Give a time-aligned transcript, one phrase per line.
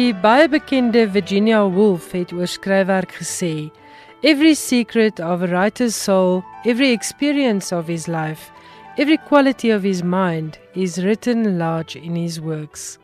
[0.00, 3.68] Die baie bekende Virginia Woolf het oor skryfwerk gesê:
[4.22, 8.48] Every secret of a writer's soul, every experience of his life,
[8.96, 12.96] every quality of his mind is written large in his works.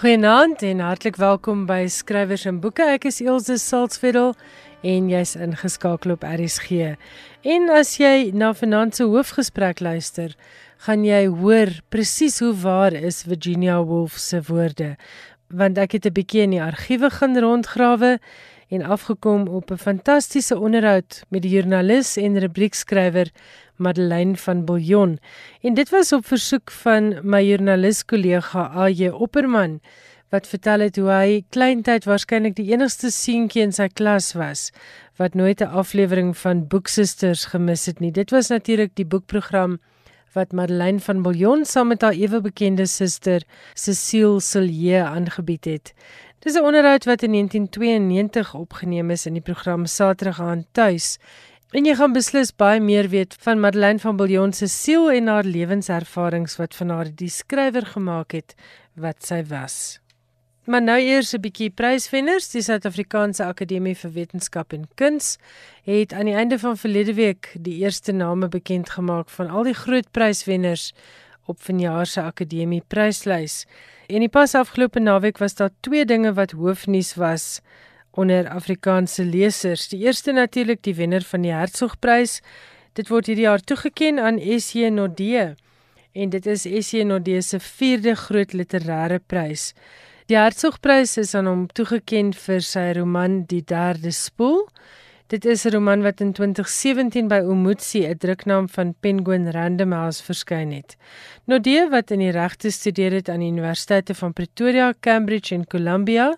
[0.00, 2.88] Goeienaand en hartlik welkom by Skrywers en Boeke.
[2.96, 4.34] Ek is Elsje Salzveld
[4.82, 6.96] en jy's ingeskakel op RSG.
[7.46, 10.34] En as jy na vanaand se hoofgesprek luister,
[10.82, 14.96] gaan jy hoor presies hoe waar is Virginia Woolf se woorde
[15.48, 18.18] want ek het 'n bietjie in die argiewe gaan rondgrawe
[18.68, 23.30] en afgekom op 'n fantastiese onderhoud met die joernalis en rubriekskrywer
[23.76, 25.18] Madeleine van Billjon.
[25.60, 29.80] En dit was op versoek van my joernalis kollega AJ Opperman
[30.28, 34.70] wat vertel het hoe hy kleintyd waarskynlik die enigste seentjie in sy klas was
[35.16, 38.12] wat nooit 'n aflewering van Boeksusters gemis het nie.
[38.12, 39.80] Dit was natuurlik die boekprogram
[40.32, 43.42] wat Madeleine van Billjon saam met haar ewe bekende suster
[43.74, 45.92] Cecile Silje aangebied het.
[46.38, 51.18] Dis 'n onderhoud wat in 1992 opgeneem is in die program Saterdag aan tuis.
[51.70, 55.44] En jy gaan beslis baie meer weet van Madeleine van Billjon se siel en haar
[55.44, 58.54] lewenservarings wat van haar die skrywer gemaak het
[58.94, 60.00] wat sy was.
[60.68, 62.50] Maar nou eers 'n bietjie pryswenners.
[62.50, 65.38] Die Suid-Afrikaanse Akademie vir Wetenskap en Kuns
[65.82, 69.74] het aan die einde van verlede week die eerste name bekend gemaak van al die
[69.74, 70.92] groot pryswenners
[71.46, 73.64] op vanjaar se Akademie pryslys.
[74.06, 77.60] En die pas afgelope naweek was daar twee dinge wat hoofnuus was
[78.10, 79.88] onder Afrikaanse lesers.
[79.88, 82.40] Die eerste natuurlik die wenner van die Hertzogprys.
[82.92, 85.54] Dit word hierdie jaar toegekend aan SJ Nodee
[86.12, 89.72] en dit is SJ Nodee se vierde groot literêre prys.
[90.28, 94.66] Die Hertzogprys is aan hom toegekend vir sy roman Die Derde Spoel.
[95.32, 100.22] Dit is 'n roman wat in 2017 by Umutsi, 'n druknaam van Penguin Random House
[100.22, 100.96] verskyn het.
[101.46, 106.36] Nodee wat in die regte studeer het aan die Universiteite van Pretoria, Cambridge en Columbia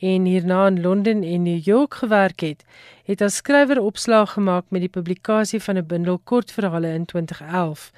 [0.00, 2.64] en hierna in Londen en New York gewerk het,
[3.04, 7.90] het as skrywer opslag gemaak met die publikasie van 'n bundel kortverhale in 2011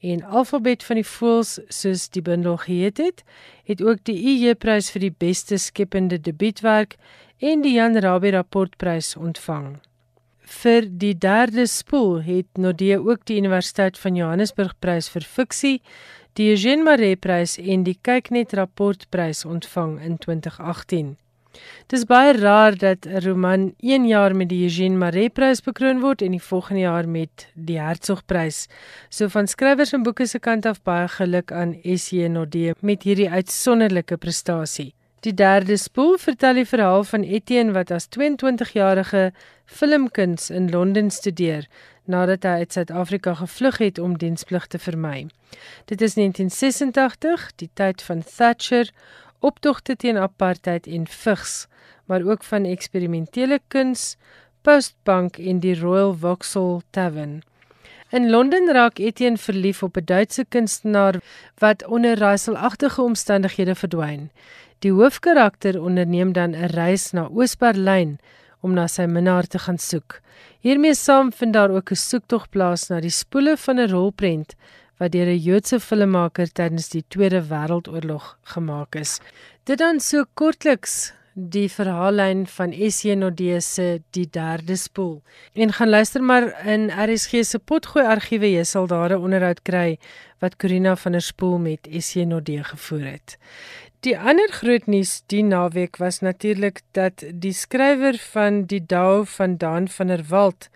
[0.00, 3.22] en Alfabet van die Voëls soos die bundel geheet het,
[3.68, 6.96] het ook die IJ-prys vir die beste skepende debuutwerk
[7.38, 9.78] en die Jan Rabie rapportprys ontvang.
[10.50, 15.78] Vir die derde spoel het Nodee ook die Universiteit van Johannesburg prys vir fiksie,
[16.34, 21.16] die Eugene Maree prys en die Kyknet rapportprys ontvang in 2018.
[21.90, 26.22] Dis baie raar dat 'n roman 1 jaar met die Eugene Maree Prys bekroon word
[26.22, 28.68] en die volgende jaar met die Hertzogprys.
[29.08, 33.30] So van skrywers en boeke se kant af baie geluk aan SJ Nodee met hierdie
[33.30, 34.94] uitsonderlike prestasie.
[35.20, 39.32] Die derde spoel vertel die verhaal van Etienne wat as 22-jarige
[39.66, 41.66] filmkuns in Londen studeer
[42.10, 45.26] nadat hy uit Suid-Afrika gevlug het om diensplig te vermy.
[45.84, 48.90] Dit is 1986, die tyd van Thatcher
[49.40, 51.66] optogte teen apartheid en vigs,
[52.04, 54.16] maar ook van eksperimentele kuns,
[54.62, 57.40] postbank en die Royal Vauxhall Tavern.
[58.10, 61.20] In Londen raak Etienne verlief op 'n Duitse kunstenaar
[61.58, 64.30] wat onder raaiselagtige omstandighede verdwyn.
[64.78, 68.18] Die hoofkarakter onderneem dan 'n reis na Oos-Berlyn
[68.60, 70.20] om na sy minnaar te gaan soek.
[70.60, 74.54] Hiermee saam vind daar ook 'n soektog plaas na die spoele van 'n rolprent
[75.00, 79.20] wat deur 'n Joodse filmmaker tydens die Tweede Wêreldoorlog gemaak is.
[79.64, 85.22] Dit dan so kortliks die verhaallyn van SJ Nodee se Die Derde Spoel.
[85.54, 89.98] En gaan luister maar in RSG se potgooi argiewe, jy sal daar 'n onderhoud kry
[90.40, 93.38] wat Corina van der Spoel met SJ Nodee gevoer het.
[94.00, 99.56] Die ander groot nuus die naweek was natuurlik dat die skrywer van Die Dao van
[99.56, 100.68] Daan van der Walt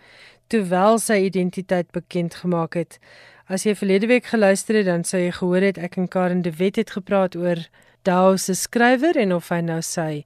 [0.47, 2.99] terwyl sy identiteit bekend gemaak het,
[3.45, 6.49] As jy verlede week geluister het, dan sou jy gehoor het ek en Karen de
[6.57, 7.59] Wet het gepraat oor
[8.01, 10.23] Dao se skrywer en of hy nou sy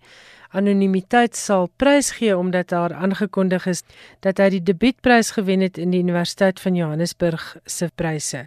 [0.55, 3.81] anonimiteit sal prysgee omdat daar aangekondig is
[4.23, 8.45] dat hy die debuutprys gewen het in die Universiteit van Johannesburg se pryse.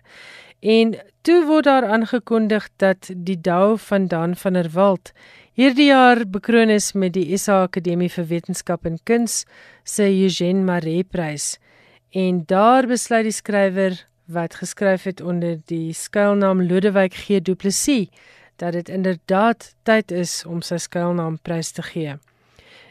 [0.64, 5.12] En toe word daar aangekondig dat die Dao van Dan van der Walt
[5.52, 9.44] hierdie jaar bekroon is met die SA Akademie vir Wetenskap en Kuns
[9.84, 11.58] se Eugene Maree prys.
[12.08, 18.08] En daar besluit die skrywer wat geskryf het onder die skuilnaam Lodewyk G Du Plessis
[18.56, 22.18] dat dit inderdaad tyd is om sy skuilnaam prys te gee.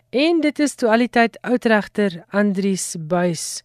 [0.10, 3.64] En dit is toe al die tyd oudregter Andries Buys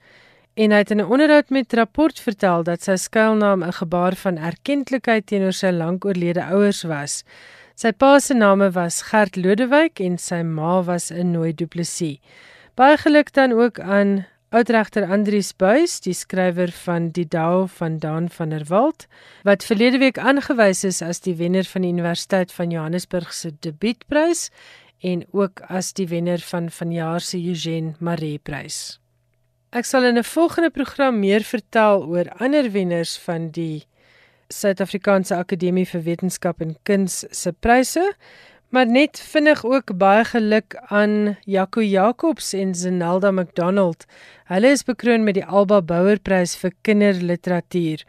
[0.57, 4.37] en hy het in 'n onderhoud met rapport vertel dat sy skuilnaam 'n gebaar van
[4.39, 7.25] erkenklikheid teenoor sy lank oorlede ouers was.
[7.75, 12.19] Sy pa se name was Gert Lodewyk en sy ma was Nooi Du Plessis.
[12.75, 18.31] Baie geluk dan ook aan oudregter Andrius Buys, die skrywer van Die Dao van Daan
[18.33, 19.05] van der Walt,
[19.45, 24.47] wat verlede week aangewys is as die wenner van die Universiteit van Johannesburg se debuutprys
[25.05, 28.99] en ook as die wenner van vanjaar se Eugene Maree prys.
[29.77, 33.85] Ek sal in 'n volgende program meer vertel oor ander wenners van die
[34.49, 38.15] Suid-Afrikaanse Akademie vir Wetenskap en Kuns se pryse.
[38.77, 44.05] Maar net vinnig ook baie geluk aan Jaco Jacobs en Zenelda McDonald.
[44.45, 48.05] Hulle is bekroon met die Alba Bouwerprys vir kinderliteratuur.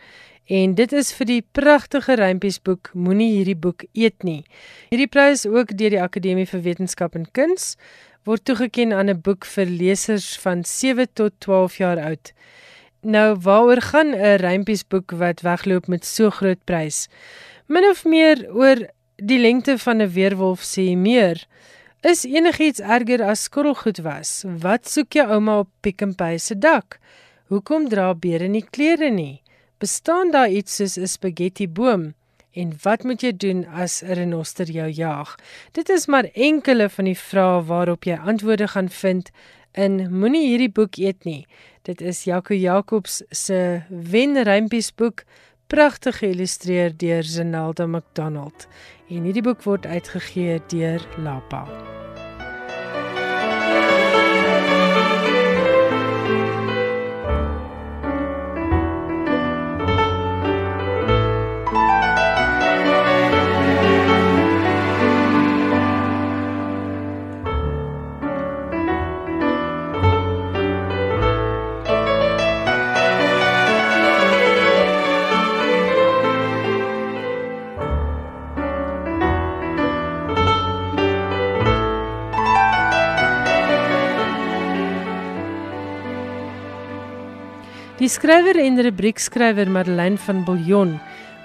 [0.45, 4.43] En dit is vir die pragtige rympiesboek Moenie hierdie boek eet nie.
[4.89, 7.77] Hierdie prys ook deur die Akademie vir Wetenskap en Kuns
[8.27, 12.33] word toegekend aan 'n boek vir lesers van 7 tot 12 jaar oud.
[13.01, 17.07] Nou waaroor gaan 'n rympiesboek wat wegloop met so groot prys?
[17.67, 18.87] Min of meer oor
[19.17, 21.47] Die lengte van 'n weerwolf sê meer.
[22.01, 24.43] Is enigiets erger as skottelgoed was?
[24.45, 26.99] Wat soek jou ouma op Pick n Pay se dak?
[27.47, 29.41] Hoekom dra beere nie klere nie?
[29.79, 32.13] Bestaan daar iets soos 'n spaghetti boom?
[32.53, 35.35] En wat moet jy doen as 'n renoster jou jag?
[35.71, 39.31] Dit is maar enkele van die vrae waarop jy antwoorde gaan vind
[39.71, 41.47] in Moenie hierdie boek eet nie.
[41.81, 45.23] Dit is Jaco Jacobs se Wenrympies boek
[45.67, 48.67] pragtig geïllustreer deur Zenalda McDonald
[49.07, 51.63] en hierdie boek word uitgegee deur Lapa.
[87.97, 90.91] Die skrywer en rubriekskrywer Madeleine van Billjon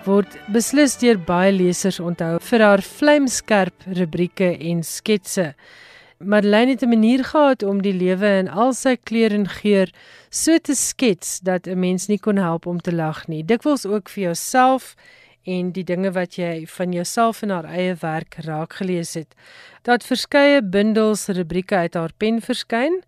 [0.04, 5.54] word beslis deur baie lesers onthou vir haar vlamskerp rubrieke en sketse.
[6.20, 9.88] Madeleine het 'n manier gehad om die lewe in al sy kleur en geur
[10.28, 13.42] so te skets dat 'n mens nie kon help om te lag nie.
[13.42, 14.94] Dikwels ook vir jouself
[15.46, 19.34] en die dinge wat jy van jouself en haar eie werk raak gelees het.
[19.82, 23.02] Het verskeie bundels rubrieke uit haar pen verskyn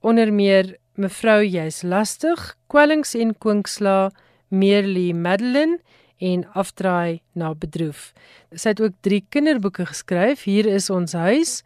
[0.00, 2.38] onder meer Mevrou jy's lastig,
[2.70, 4.12] kwellings en kwinksla,
[4.54, 5.80] Merely Madeline
[6.22, 8.12] en afdraai na bedroef.
[8.54, 10.44] Sy het ook 3 kinderboeke geskryf.
[10.46, 11.62] Hier is ons huis,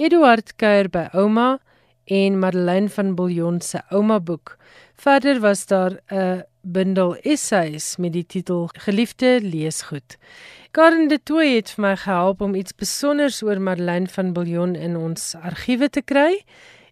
[0.00, 1.58] Eduard kuier by ouma
[2.08, 4.56] en Madeleine van Billjon se ouma boek.
[4.96, 10.16] Verder was daar 'n bundel essays met die titel Geliefde leesgoed.
[10.70, 14.96] Karen de Tooy het vir my gehelp om iets spesiaals oor Madeleine van Billjon in
[14.96, 16.44] ons argiewe te kry.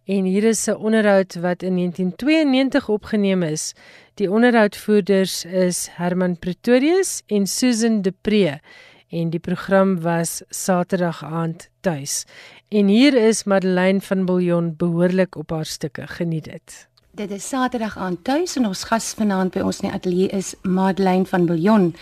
[0.08, 3.74] En hier is 'n onderhoud wat in 1992 opgeneem is.
[4.14, 8.60] Die onderhoudvoerders is Herman Pretorius en Susan Depree
[9.08, 12.24] en die program was Saterdag aand tuis.
[12.68, 16.06] En hier is Madeleine van Billjon behoorlik op haar stukke.
[16.06, 16.88] Geniet dit.
[17.10, 20.54] Dit is Saterdag aand tuis en ons gas vanaand by ons in die ateljee is
[20.62, 21.94] Madeleine van Billjon.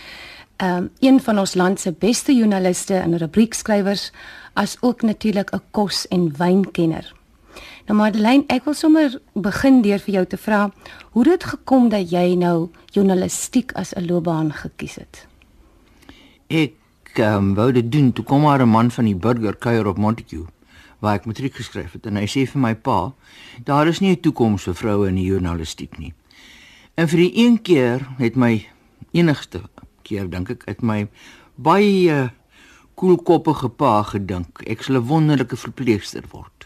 [0.63, 4.11] Um een van ons land se beste joernaliste en rubriekskrywers
[4.53, 7.16] as ook natuurlik 'n kos- en wynkenner.
[7.87, 10.65] Nou Madeleine, ek wil sommer begin deur vir jou te vra
[11.15, 15.27] hoe dit gekom dat jy nou journalistiek as 'n loopbaan gekies het.
[16.49, 16.75] Ek
[17.23, 20.47] um, wou dit doen toe kom maar 'n man van die burger kuier op Montague
[20.99, 23.13] waar ek matriek geskryf het en hy sê vir my pa,
[23.63, 26.13] daar is nie 'n toekoms vir vroue in die journalistiek nie.
[26.95, 28.67] En vir die een keer het my
[29.13, 29.61] enigste
[30.03, 31.07] keer dink ek het my
[31.55, 32.31] baie
[32.95, 36.56] koelkoppige pa gedink ek sal 'n wonderlike verpleegster word.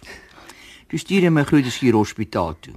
[0.91, 2.73] Toe stuur hy my Grootesvuur Hospitaal toe.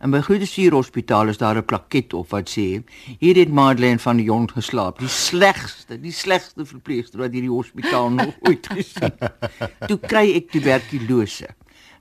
[0.00, 2.80] En by Grootesvuur Hospitaal is daar 'n plaket op wat sê:
[3.20, 8.10] "Hier het Madeleine van die Jong geslaap, die slegste, die slegste verpleegster wat hierdie hospitaal
[8.10, 11.48] nog ooit gesien het." Toe kry ek tuberkulose.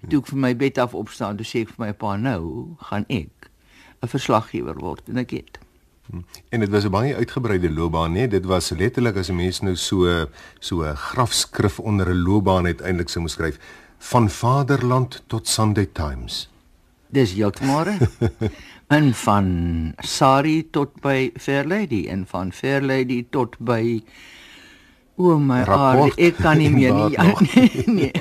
[0.07, 3.03] Toe ek vir my bed af opstaan, toe sê ek vir my pa: "Nou gaan
[3.09, 3.51] ek
[4.01, 5.59] 'n verslaggewer word." En ek het
[6.11, 6.23] hm.
[6.49, 9.75] En dit was 'n baie uitgebreide loopbaan, nee, dit was letterlik as 'n mens nou
[9.75, 10.27] so
[10.59, 13.59] so 'n grafskrif onder 'n loopbaan uiteindelik sou skryf
[13.97, 16.49] van Vaderland tot Sunday Times.
[17.09, 17.85] Dis heeltemal
[18.87, 19.47] en van
[19.97, 24.03] Sari tot by Fairlady en van Fairlady tot by
[25.17, 27.07] O oh my aard, ek kan nie meer nie.
[27.17, 27.23] Ja,
[27.55, 28.11] nee, nee.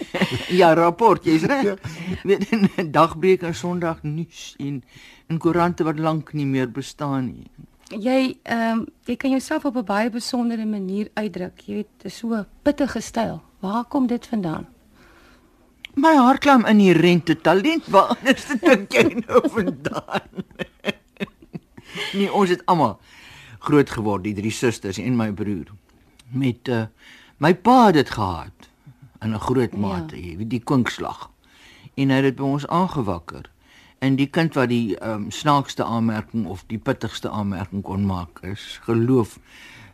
[0.56, 1.76] ja rapport, jy's reg.
[2.25, 2.87] Weet ja.
[2.88, 4.80] dagbreek en Sondag nuus en
[5.28, 7.50] en koerante wat lank nie meer bestaan nie.
[7.92, 11.61] Jy ehm um, jy kan jouself op 'n baie besondere manier uitdruk.
[11.66, 13.42] Jy weet, 'n so pittige styl.
[13.61, 14.66] Waar kom dit vandaan?
[15.97, 17.87] My hartklam in die rente talent.
[17.88, 20.45] Waar anders dink jy nou vandaan?
[22.19, 22.99] nee, ons het almal
[23.65, 25.73] groot geword, die drie susters en my broer.
[26.37, 26.87] Met uh
[27.41, 28.69] my pa het dit gehad
[29.25, 31.31] in 'n groot mate, jy weet die kwinkslag.
[31.97, 33.50] En hy het dit by ons aangewakker.
[33.99, 38.41] En die kind wat die ehm um, snaakste aanmerking of die pittigste aanmerking kon maak
[38.45, 39.38] is geloof.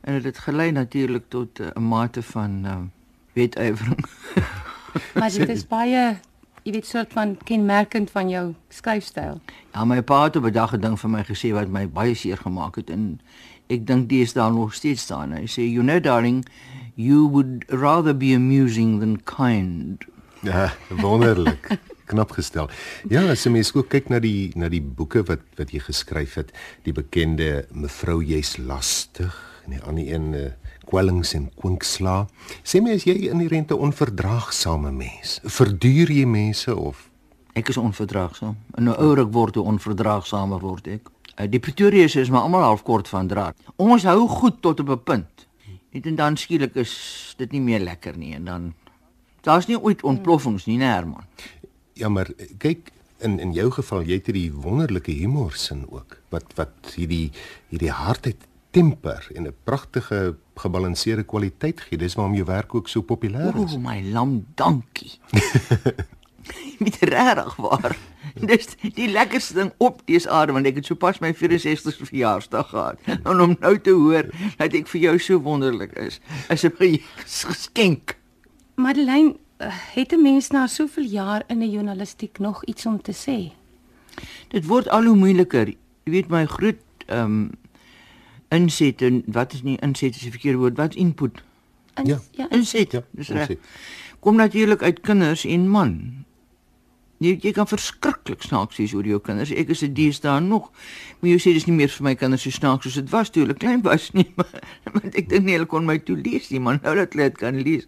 [0.01, 2.87] En dit het gelei natuurlik tot eh, 'n uh, mate van ehm uh,
[3.33, 4.07] wetywering.
[5.19, 6.21] maar dit is baie
[6.63, 9.41] jy weet soort van kenmerkend van jou skryfstyl.
[9.73, 12.37] Ja, my pa het op 'n dag gedink vir my gesê wat my baie seer
[12.37, 13.21] gemaak het en
[13.69, 15.33] ek dink dit is daar nog steeds staan.
[15.33, 16.45] Hy sê you know darling,
[16.95, 20.05] you would rather be amusing than kind.
[20.43, 21.79] Ja, wonderlik.
[22.13, 22.69] knap gestel.
[23.09, 26.35] Ja, as jy mens ook kyk na die na die boeke wat wat jy geskryf
[26.35, 26.53] het,
[26.85, 29.33] die bekende Mevrou jy's lastig
[29.65, 30.49] en die ander een uh,
[30.89, 32.27] kwellings en kwinksla.
[32.65, 37.09] Sê my as jy in die rente onverdraagsame mens, verduur jy mense of
[37.59, 38.57] ek is onverdraagsaam.
[38.79, 41.11] En nou ouer ek word, hoe onverdraagsamer word ek.
[41.37, 43.59] Uh, die Pretorius is maar almal half kort van draad.
[43.77, 45.47] Ons hou goed tot op 'n punt.
[45.93, 48.75] Net en dan skielik is dit nie meer lekker nie en dan
[49.43, 51.25] daar's nie ooit ontploffings nie, Herman.
[51.95, 56.55] Ja, maar kyk in in jou geval jy het hierdie wonderlike humor sin ook wat
[56.55, 57.31] wat hierdie
[57.69, 61.99] hierdie hardheid temper en 'n pragtige gebalanseerde kwaliteit gee.
[61.99, 63.75] Dis waarom jou werk ook so populêr is.
[63.75, 65.12] O, my lam, dankie.
[66.85, 67.97] Met regtig waar.
[68.50, 72.99] Dis die lekkerste ding op dese aarde want ek het sopas my 64ste verjaarsdag gehad.
[73.29, 78.17] En om nou te hoor dat ek vir jou so wonderlik is, is 'n geskenk.
[78.75, 83.12] Madeleine, eh, het 'n mens na soveel jaar in die journalistiek nog iets om te
[83.12, 83.52] sê?
[84.49, 85.69] Dit word al hoe moeiliker.
[86.05, 87.50] Jy weet my groot ehm um,
[88.53, 91.43] inset en wat is nie inset is die verkeerde woord wat input?
[91.97, 92.19] In, Ja.
[92.37, 92.47] ja.
[92.51, 93.57] Inset Ja, dis reg.
[94.21, 96.25] kom natuurlik uit kinders en man.
[97.23, 99.51] Jy jy kan verskriklik snaaks wees oor jou kinders.
[99.55, 100.71] Ek is 'n deesdae nog
[101.21, 103.43] maar jy sê dis nie meer vir my kinders so snaaks soos dit was toe
[103.45, 104.51] hulle klein was nie maar,
[104.93, 107.39] want ek dink nie hulle kon my toe lees nie maar nou dat hulle dit
[107.39, 107.87] kan lees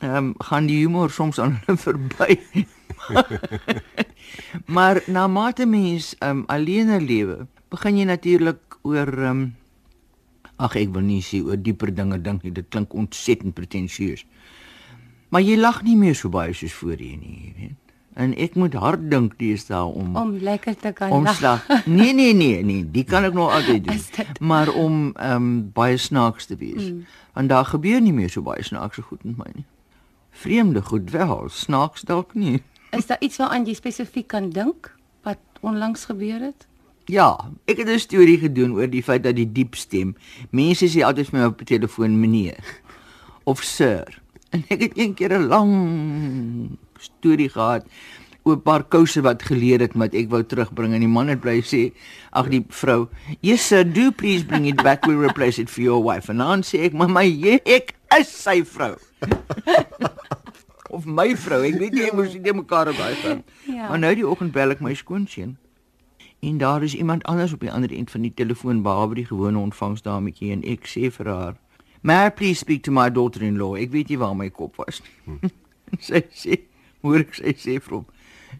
[0.00, 2.38] ehm um, gaan die humor soms aan hulle verby.
[4.66, 9.54] Maar na mate mens um, alleen lewe begin jy natuurlik oor um,
[10.58, 14.24] ag ek wil nie sê oor dieper dinge dink nie dit klink ontsettend pretensieus
[15.30, 17.74] maar jy lag nie meer so baie soos voorheen nie jy weet.
[18.16, 22.62] En ek moet hard dink deesdae om om lekker te kan omslag nee nee nee
[22.64, 24.00] nee die kan ek nog altyd doen.
[24.16, 26.90] Dit- maar om ehm um, baie snaaks te wees.
[26.90, 27.04] Mm.
[27.34, 29.64] want daar gebeur nie meer so baie snaakse goed met my nie.
[30.30, 32.62] Vreemde goed wel snaaks dalk nie.
[32.96, 36.66] Is daar iets waaraan jy spesifiek kan dink wat onlangs gebeur het?
[37.06, 37.38] Ja,
[37.70, 40.16] ek het 'n storie gedoen oor die feit dat die diep stem.
[40.50, 42.82] Mense sê altyd vir my op die telefoon meneer
[43.44, 44.18] of sir.
[44.50, 47.86] En ek het een keer 'n lang storie gehad
[48.42, 51.40] oor 'n paar kouse wat geleer het wat ek wou terugbring en die man het
[51.40, 51.92] bly sê,
[52.32, 53.08] ag die vrou,
[53.40, 55.06] "Yes sir, do please bring it back.
[55.06, 58.42] We'll replace it for your wife." En dan sê ek, "Maar my jy, ek is
[58.42, 58.96] sy vrou."
[60.90, 63.44] of my vrou, ek weet nie ek moes dit mekaar op daai gaan.
[63.66, 63.88] Ja.
[63.88, 65.56] Maar nou die oggend bel ek my skoonseun
[66.40, 69.58] en daar is iemand anders op die ander end van die telefoon behalwe die gewone
[69.58, 71.54] ontvangsdametjie en ek sê vir haar
[72.02, 73.76] May I please speak to my daughter-in-law?
[73.76, 75.50] Ek weet nie waar my kop was nie.
[76.08, 76.60] sy sê,
[77.02, 78.06] hoor ek sy sê vir hom,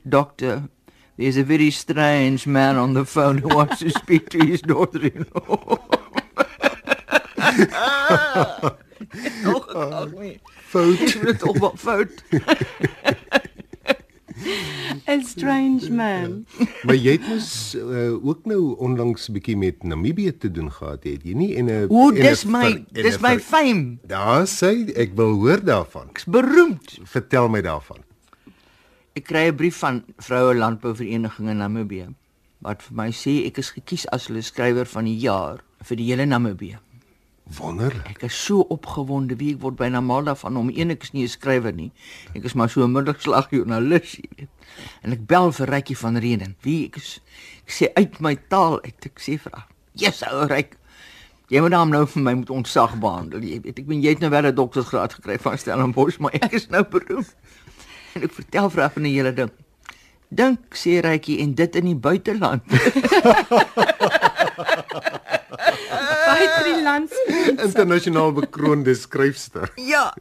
[0.02, 0.68] Doctor,
[1.16, 5.78] there's a very strange man on the phone who wants to speak to his daughter-in-law.
[9.45, 10.40] Nog ag nee.
[10.45, 10.99] Fout.
[10.99, 12.23] Dit is tog wat fout.
[15.07, 16.47] 'n Strange man.
[16.85, 21.05] Maar jy het mos uh, ook nou onlangs 'n bietjie met Namibië te doen gehad,
[21.05, 21.55] het jy nie?
[21.57, 23.99] En 'n O, dis my dis my fame.
[24.07, 26.09] Daar sê ek wil hoor daarvan.
[26.11, 26.99] Ek's beroemd.
[27.03, 28.05] Vertel my daarvan.
[29.12, 32.09] Ek kry 'n brief van Vroue Landbouvereniging in Namibië
[32.59, 36.09] wat vir my sê ek is gekies as hulle skrywer van die jaar vir die
[36.11, 36.79] hele Namibië.
[37.47, 38.09] Wonderlik.
[38.17, 41.73] Ek is so opgewonde, wie ek word byna mal daarvan om is nie 'n skrywer
[41.73, 41.93] nie.
[42.35, 44.49] Ek is maar so 'n middagslag joernalis, jy weet.
[45.03, 46.57] En ek bel vir Rykie van Reden.
[46.62, 47.21] Wie ek is
[47.67, 49.07] ek sê uit my taal uit.
[49.07, 50.76] Ek sê vir haar, "Jesus, ou Ryk,
[51.49, 53.79] jy moet hom nou vir my moet ontsag behandel, jy weet.
[53.79, 56.83] Ek weet jy het nou wel 'n doktorsgraad gekry van Stellenbosch, maar ek is nou
[56.83, 57.35] beroemd."
[58.15, 59.50] En ek vertel vir haar van die hele ding.
[60.29, 62.62] Dink sê Rykie en dit in die buiteland.
[66.47, 67.12] Baie drie lands.
[67.65, 69.73] Internasionaal bekroonde skryfster.
[69.76, 70.15] ja.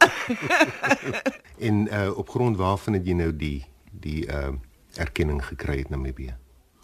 [1.58, 4.50] En uh, op grond waarvan het jy nou die die uh
[4.96, 6.34] erkenning gekry het Namibië?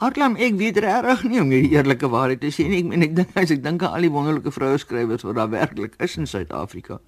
[0.01, 2.81] Hartlam, ek weet regtig nie om die eerlike waarheid te sê nie.
[2.85, 5.51] Ek en ek dink as ek dink aan al die wonderlike vroue skrywers wat daar
[5.53, 6.99] werklik is in Suid-Afrika.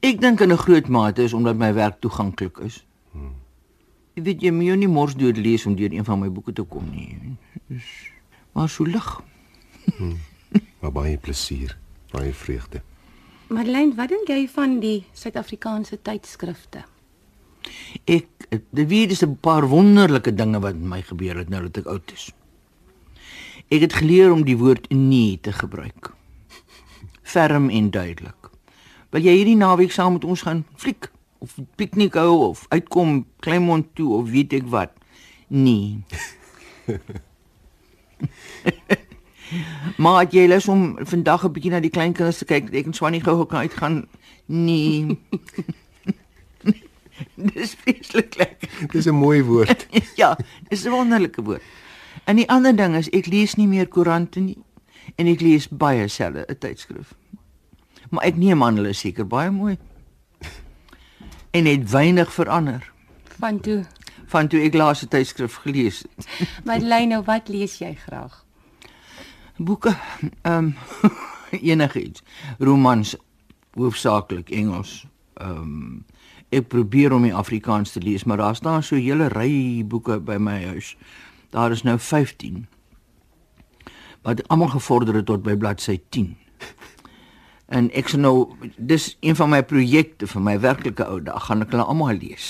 [0.00, 2.84] Ek dink in 'n groot mate is omdat my werk toeganklik is.
[4.14, 6.52] Jy weet jy moet jou nie mors dood lees om deur een van my boeke
[6.52, 7.36] te kom nie.
[7.68, 7.86] Dis
[8.52, 9.20] maar so lig.
[10.80, 11.76] Maar baie plesier,
[12.10, 12.80] baie vreugde.
[13.50, 16.84] Madeleine, wat dink jy van die Suid-Afrikaanse tydskrifte?
[18.08, 21.76] Ek dit weet is 'n paar wonderlike dinge wat met my gebeur het nou dat
[21.76, 22.32] ek oud is.
[23.68, 26.12] Ek het geleer om die woord nee te gebruik.
[27.22, 28.50] Ferm en duidelik.
[29.10, 33.94] Wil jy hierdie naweek saam met ons gaan fliek of piknik hou of uitkom Kleinmond
[33.94, 34.90] toe of weet ek wat?
[35.48, 36.04] Nee.
[39.96, 42.72] maar het jy lus om vandag 'n bietjie na die kleinkinders te kyk?
[42.74, 44.06] Ek en Swannie gou kan uitgaan.
[44.46, 45.18] Nee.
[47.36, 48.68] Dis vreeslik lekker.
[48.92, 49.86] Dis 'n mooi woord.
[50.22, 50.36] ja,
[50.68, 51.62] dis 'n wonderlike woord.
[52.24, 54.58] En die ander ding is ek lees nie meer koerante nie
[55.16, 57.14] en ek lees baie selde 'n tydskrif.
[58.10, 59.76] Maar ek neem aan hulle is seker baie mooi.
[61.50, 62.92] En het weinig verander
[63.38, 63.84] Van toe.
[64.26, 66.26] van toe ek laas 'n tydskrif gelees het.
[66.64, 68.44] Madeleine, nou wat lees jy graag?
[69.60, 69.96] Boeke,
[70.42, 70.74] ehm um,
[71.72, 72.22] enigiets.
[72.58, 73.16] Romans
[73.76, 75.06] hoofsaaklik Engels.
[75.34, 76.04] Ehm um,
[76.48, 80.20] ek probeer om die Afrikaans te lees, maar daar staan so 'n hele ry boeke
[80.20, 80.96] by my huis.
[81.50, 82.66] Daar is nou 15.
[84.22, 86.36] Wat almal gevorder het tot by bladsy 10.
[87.70, 91.62] En ek sê nou dis een van my projekte vir my werklike ou dag gaan
[91.62, 92.48] ek hulle almal lees.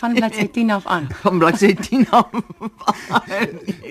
[0.00, 1.10] Van bladsy 10 af aan.
[1.24, 2.32] Van bladsy 10 af.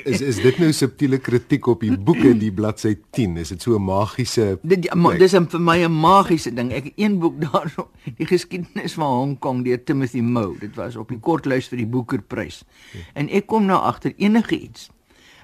[0.09, 3.37] Is is dit nou subtiele kritiek op die boeke die bladsy 10?
[3.43, 6.73] Is dit so 'n magiese Dit ja, maar dis 'n vir my 'n magiese ding.
[6.73, 10.55] Ek het een boek daarso, die geskiedenis van Hong Kong deur Timothy Mo.
[10.59, 12.65] Dit was op die kortlys vir die Booker-prys.
[13.13, 14.89] En ek kom nou agter enige iets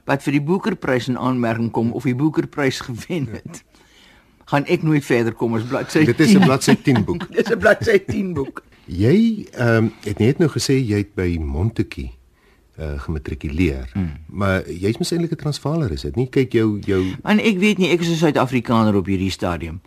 [0.05, 3.63] wat vir die Booker-prys in aanmerking kom of die Booker-prys gewen het.
[4.47, 6.13] Gaan ek nooit verder kom as bladsy 10.
[6.13, 7.27] Dit is 'n bladsy 10 boek.
[7.35, 8.63] Dis 'n bladsy 10 boek.
[8.85, 12.11] Jy ehm um, het net nou gesê jy het by Montetjie
[12.79, 13.89] uh gematrikuleer.
[13.93, 14.13] Hmm.
[14.25, 16.29] Maar jy's mos eintlik 'n Transvaaler, is dit nie?
[16.29, 19.81] Kyk jou jou En ek weet nie, ek is 'n Suid-Afrikaner op hierdie stadium.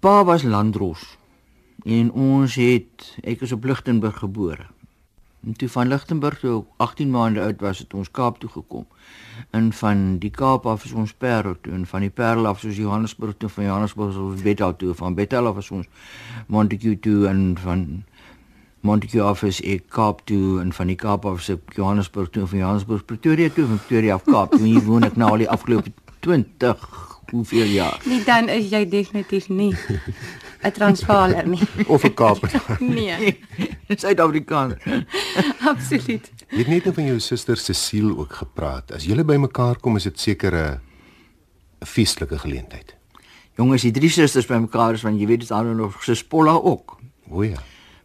[0.00, 1.18] Pa was landros.
[1.84, 4.66] En ons het ek is op Lichtenburg gebore.
[5.46, 8.86] En toe van Lichtenburg toe ek 18 maande oud was, het ons Kaap toe gekom.
[9.50, 12.76] En van die Kaap af is ons Parel toe en van die Parel af soos
[12.78, 15.86] Johannesburg toe van Johannesburg is ons Bethel toe van Bethel af is ons
[16.46, 18.04] Montague toe en van
[18.80, 22.48] Montague af is ek Kaap toe en van die Kaap af is Johannesburg toe en
[22.48, 24.54] van Johannesburg Pretoria toe en Pretoria af Kaap.
[24.54, 24.66] toe.
[24.66, 28.00] Hier woon ek nou al die afgelope 20 hoeveel jaar.
[28.06, 29.72] Nie dan is jy definitief nie
[30.62, 31.60] 'n Transvaaler nie.
[31.86, 32.78] of 'n Kaapenaar.
[32.80, 33.38] Nee,
[34.02, 34.78] Suid-Afrikaner.
[35.72, 36.30] absoluut.
[36.52, 38.92] Jy het net nou van jou suster Cecile ook gepraat.
[38.94, 40.80] As julle bymekaar kom, is dit seker 'n
[41.82, 42.94] 'n feestelike geleentheid.
[43.56, 46.98] Jongens, die drie susters bymekaar is want jy weet dit aan nog sus Polla ook.
[47.30, 47.58] O ja.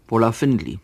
[0.05, 0.79] Polla Findley.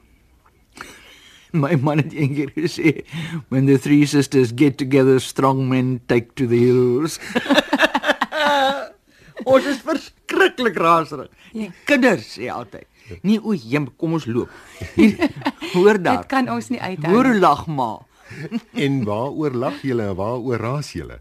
[1.52, 3.06] My man het eendag gesê,
[3.50, 7.20] when the three sisters get together, strong men take to the hills.
[9.46, 11.30] Ons is verskriklik raserig.
[11.54, 12.86] Die kinders sê altyd,
[13.22, 14.50] "Nee, o, jem, kom ons loop."
[15.74, 16.26] Hoor Dit daar.
[16.26, 17.12] kan ons nie uithou.
[17.14, 18.00] Hoor hoe lag maar.
[18.86, 21.20] En waaroor lag julle en waaroor raas julle?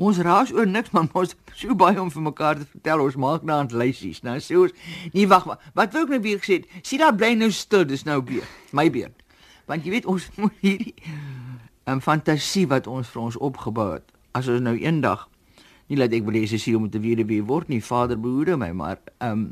[0.00, 3.02] Ons raas oor niks, maar ons het so baie om vir mekaar te vertel.
[3.04, 4.22] Ons maak nou aan lysies.
[4.22, 4.72] Nou sê ons,
[5.12, 6.66] nee wag, wa- wat wou ek nou weer gesê het?
[6.86, 8.48] Sien daar bly nou stil, dis nou beurt.
[8.72, 9.12] My beurt.
[9.68, 10.94] Want jy weet ons moet hierdie
[11.90, 14.06] 'n fantasie wat ons vir ons opgebou het.
[14.32, 15.28] As ons nou eendag
[15.90, 18.98] nie laat ek wil hê sy moet 'n weduwee word nie, Vader behoede my, maar
[19.18, 19.50] ehm um,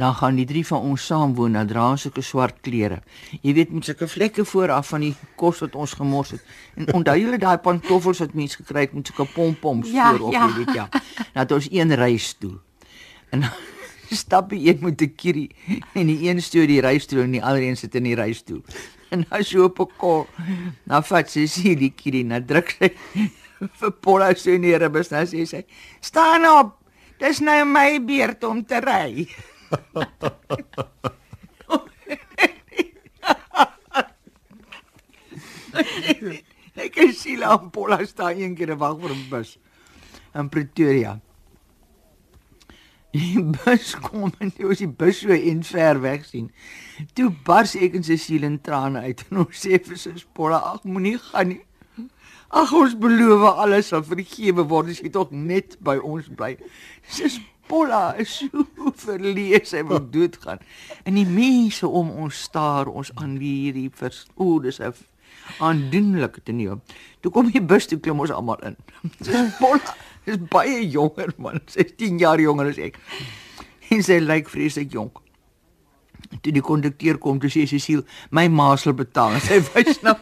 [0.00, 3.02] dan gaan die drie van ons saam woon, dan dra ons sulke swart klere.
[3.44, 6.46] Jy weet met sulke vlekke vooraf van die kos wat ons gemors het.
[6.80, 10.46] En onthou julle daai pantoffels wat mense gekry het met sulke pompoms Ja, voorop, ja.
[10.46, 10.86] jy weet ja.
[11.34, 12.56] Dan het ons een reistool.
[13.30, 13.50] En dan
[14.22, 15.50] stap die een met 'n kierie
[15.92, 18.64] en die een stoot die reistool en die ander een sit in die reistool.
[19.10, 20.26] En dan so op 'n kol.
[20.84, 22.94] Nou vat sy sy die kierie, nou druk sy
[23.80, 25.64] vir Paula so in die ribbes, nou sê sy:
[26.00, 26.76] "Staan op.
[27.20, 29.26] Dis nou my beurt om te ry."
[36.80, 39.58] Ek kan sien aan Paula staan een keer en wag vir 'n bus
[40.34, 41.20] in Pretoria.
[43.10, 46.50] Die bus kom en toe is die bus so en ver weg sien.
[47.14, 50.62] Toe bars ek in sy siel in trane uit en ons sê vir sy Paula,
[50.74, 51.60] ag moenie gaan nie.
[52.50, 56.56] Ag ons beloof alles sal vergewe word as jy tog net by ons bly.
[57.06, 57.38] Sis
[57.70, 58.64] Paula is so
[59.04, 60.58] verlees sy wil doodgaan.
[61.06, 64.90] En die mense om ons staar ons aan hierdie vers o, dis 'n
[65.62, 66.80] aandoenlike toneel.
[67.22, 68.76] Toe kom die bus toe klim ons almal in.
[69.22, 69.94] Sis Paula
[70.26, 72.98] is baie jonger man, sy is 10 jaar jonger as ek.
[73.94, 75.22] En sy lyk vreeslik jonk.
[76.42, 80.18] Toe die kondukteur kom, toe sê Cecile, "My ma sal betaal." En sy wys na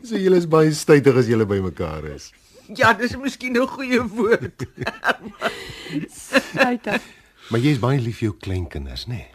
[0.08, 2.30] So julle is baie stytig as julle bymekaar is.
[2.76, 4.64] Ja, dis miskien 'n goeie woord.
[6.54, 7.02] Uiters.
[7.50, 9.20] Maar jy is baie lief vir jou kleinkinders, nê?
[9.20, 9.28] Nee?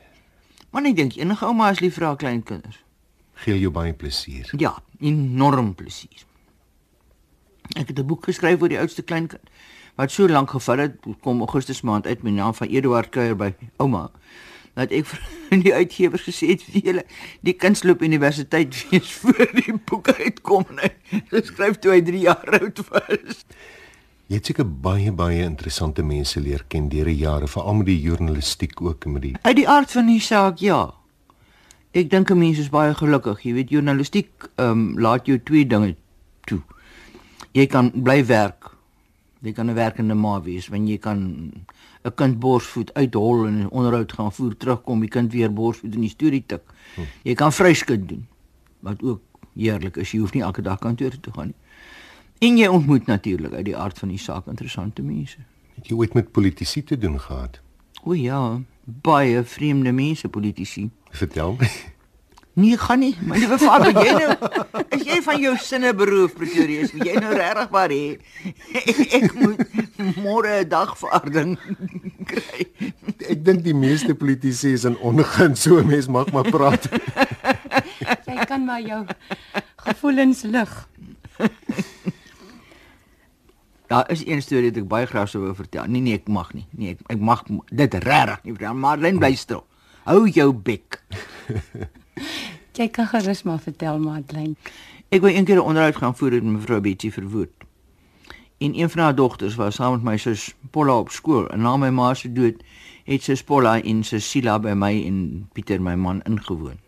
[0.71, 2.79] Maar ek dink enige ouma is lief vir haar kleinkinders.
[3.43, 4.49] Gee jou baie plesier.
[4.57, 6.25] Ja, enorm plesier.
[7.75, 9.49] Ek het 'n boek geskryf oor die oudste kleinkind
[9.95, 13.35] wat so lank gevat het, kom Augustus maand uit met die naam van Eduard Kuier
[13.35, 14.09] by ouma.
[14.75, 15.21] Dat ek vir
[15.65, 17.05] die uitgewers gesê het vir julle
[17.47, 22.59] die kunstloop universiteit wees voor die boek uitkom en hy geskryf toe hy 3 jaar
[22.59, 23.45] oud was.
[24.25, 27.99] Jy het seker baie baie interessante mense leer ken deur die jare, veral met die
[28.01, 30.95] journalistiek ook en met die Uit die aard van die saak, ja.
[31.95, 33.43] Ek dink 'n mens is baie gelukkig.
[33.45, 35.95] Jy weet journalistiek ehm um, laat jou twee dinge
[36.45, 36.61] toe.
[37.53, 38.75] Jy kan bly werk.
[39.41, 41.53] Jy kan 'n werkende ma wees, want jy kan
[42.05, 46.09] 'n kind borsvoed uithol en onderhoud gaan voer, terugkom, die kind weer borsvoed en die
[46.09, 46.61] storie tik.
[47.23, 48.27] Jy kan vryskut doen.
[48.79, 49.21] Wat ook
[49.55, 50.11] heerlik is.
[50.11, 51.55] Jy hoef nie elke dag kantoor toe te gaan nie.
[52.39, 55.37] En jy ontmoet natuurlik uit die aard van die saak interessante mense.
[55.75, 57.59] het jy ooit met politici te doen gehad?
[58.03, 60.89] O ja, baie vreemde mense, politici.
[61.11, 61.57] Vertel.
[62.55, 63.15] Nee, gaan nie.
[63.27, 64.35] My liewe vader, jy nou
[64.95, 66.85] is jy van jou sinne beroof Pretoria?
[66.85, 68.15] Is jy nou regtig maar hê
[69.19, 69.59] ek moet
[70.23, 71.57] môre 'n dagvaarding
[72.31, 72.63] kry?
[73.27, 76.87] Ek dink die meeste politici is in ongun, so 'n mens mag maar praat.
[78.27, 79.03] Jy kan maar jou
[79.83, 80.71] gevoelens lig.
[83.91, 85.85] Daar is een storie wat ek baie graag sou wou vertel.
[85.91, 86.65] Nee nee, ek mag nie.
[86.71, 88.79] Nee, ek, ek mag dit regtig nie vertel.
[88.79, 89.65] Marlene bly stil.
[90.07, 91.03] Hou jou bek.
[92.75, 94.55] Jy kan gerus maar vertel, Madeleine.
[95.07, 97.63] Ek wou eendag 'n onderhoud gaan voer met mevrou Betty Verwoerd.
[98.57, 101.47] En een van haar dogters was saam met my sus Polla op skool.
[101.49, 102.63] En na my ma se dood
[103.03, 106.79] het sus Polla en Sila by my en Pieter my man ingewoon.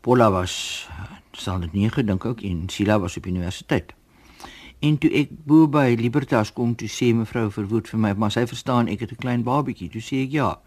[0.00, 0.88] Polla was
[1.32, 3.92] sal dit nie gedink ook en Sila was op universiteit.
[4.78, 8.46] En toe ek bo by Libertas kom toe sê mevrou Verwoerd vir my, maar sy
[8.46, 9.88] verstaan ek het 'n klein babatjie.
[9.88, 10.60] Toe sê ek ja.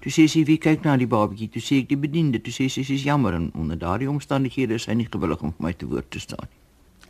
[0.00, 1.48] Toe sê sy wie kyk na die babatjie?
[1.50, 2.38] Toe sê ek die bediende.
[2.38, 5.54] Toe sê sy sy is jammer en onder daardie omstandighede is sy nie gewillig om
[5.56, 6.56] vir my te woord te staan nie.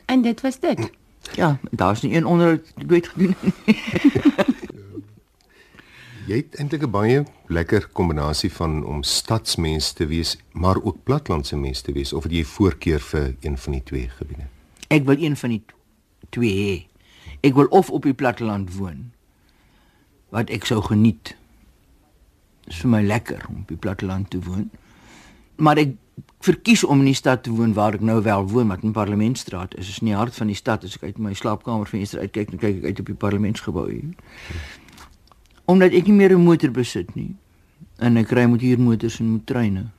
[0.09, 0.91] En dit was dit.
[1.37, 3.77] Ja, daar's nie een onderhoud weet gedoen nie.
[6.29, 11.57] Jy het eintlik 'n baie lekker kombinasie van om stadsmens te wees, maar ook platlandse
[11.57, 14.45] mens te wees of het jy voorkeur vir een van die twee gebiede?
[14.89, 15.63] Ek wil een van die
[16.29, 16.87] twee hê.
[17.41, 19.13] Ek wil of op die platteland woon
[20.29, 21.37] wat ek sou geniet.
[22.69, 24.71] Is vir my lekker om op die platteland te woon.
[25.57, 25.97] Maar ek
[26.45, 29.75] verkies om in die stad te woon waar ek nou wel woon, wat in Parlementstraat
[29.75, 29.89] is.
[29.89, 32.81] Dit is nie hart van die stad as ek uit my slaapkamervenster uitkyk, dan kyk
[32.81, 34.13] ek uit op die parlementsgebou hier.
[35.69, 37.35] Omdat ek nie meer 'n motor besit nie.
[37.99, 39.91] En ek ry met hier motors en met treine.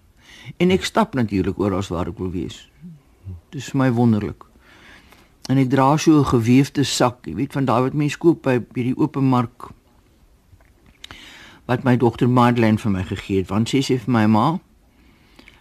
[0.58, 2.69] En ek stap natuurlik oral waar ek wil wees.
[3.49, 4.45] Dit is vir my wonderlik.
[5.49, 8.60] En ek dra so 'n gewefte sak, jy weet van daai wat mense koop by
[8.60, 9.71] by die openmark
[11.69, 14.45] wat my dogter Madeleine vir my gegee het, want sy sê vir my ma,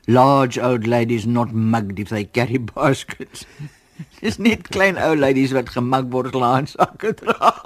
[0.08, 3.44] large old ladies not mugged if they carry baskets.
[4.22, 7.52] Dis net klein ou ladies wat gemak word laat sakke dra.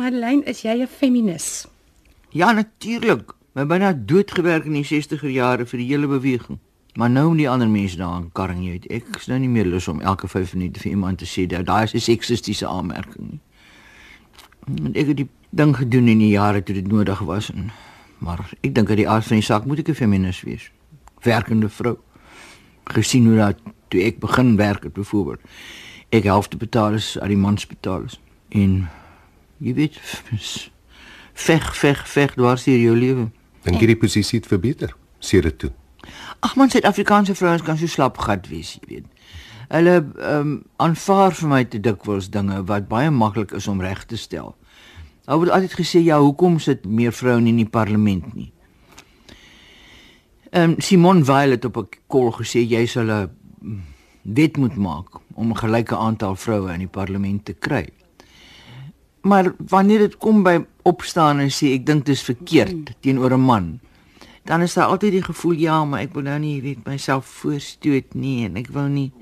[0.00, 1.68] Madeleine, is jy 'n feminis?
[2.32, 3.36] Ja, natuurlik.
[3.52, 6.58] My byna doodgewerk in die 60er jare vir die hele beweging.
[6.96, 9.52] Maar nou om die ander mense daar in karring jy weet, ek is nou nie
[9.52, 12.66] meer lus om elke 5 minute vir iemand te sê dat daai is 'n seksistiese
[12.66, 13.40] aanmerking nie.
[14.66, 17.70] En ek het die ding gedoen in die jare toe dit nodig was en
[18.22, 20.70] maar ek dink uit die aard van die saak moet ek 'n feminis wees.
[21.22, 21.98] Werkende vrou.
[22.84, 25.40] Gesien hoe dat toe ek begin werk het byvoorbeeld.
[26.08, 28.20] Ek helfte betaal is aan die mans betaal is.
[28.48, 28.88] En
[29.58, 29.98] jy weet
[31.46, 33.30] veg veg veg dwars deur jou lewe.
[33.62, 34.94] Dink jy die posisie het verbeter?
[35.18, 35.72] Sê dit toe.
[36.40, 39.06] Ag man, Suid-Afrikaanse vrouens kan so slapgat wees, jy weet.
[39.72, 44.04] Hulle ehm um, aanvaar vir my te dikwels dinge wat baie maklik is om reg
[44.04, 44.52] te stel.
[45.24, 48.52] Daar word altyd gesê ja, hoekom sit meer vroue in die parlement nie?
[50.50, 53.30] Ehm um, Simon Weil het op 'n kol gesê jy sal 'n
[54.22, 57.88] wet moet maak om 'n gelyke aantal vroue in die parlement te kry.
[59.22, 63.40] Maar wanneer dit kom by opstaan en sê ek dink dit is verkeerd teenoor 'n
[63.40, 63.80] man,
[64.44, 68.14] dan is daar altyd die gevoel ja, maar ek wil nou nie weet myself voorstoot
[68.14, 69.12] nie en ek wil nie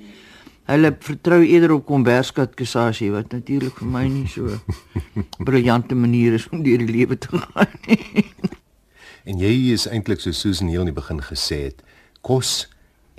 [0.71, 4.59] hulle vertrou eerder op komberskat Kasashi wat natuurlik vir my nie so
[5.47, 8.27] briljante manier is om deur die lewe te gaan nie.
[9.29, 11.83] En jy is eintlik so Susan heel in die begin gesê het,
[12.25, 12.69] kos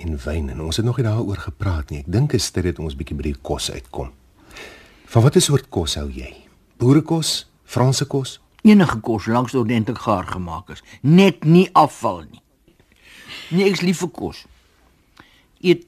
[0.02, 2.02] en wyn en ons het nog nie daaroor gepraat nie.
[2.02, 4.10] Ek dink dit is tyd dat ons bietjie by die kos uitkom.
[5.12, 6.32] Van watter soort kos hou jy?
[6.80, 8.40] Boerekos, Franse kos?
[8.62, 12.42] enige kos langs ordentlik gaar gemaak is, net nie afval nie.
[13.50, 14.44] Nee, ek's lief vir kos.
[15.62, 15.86] Eet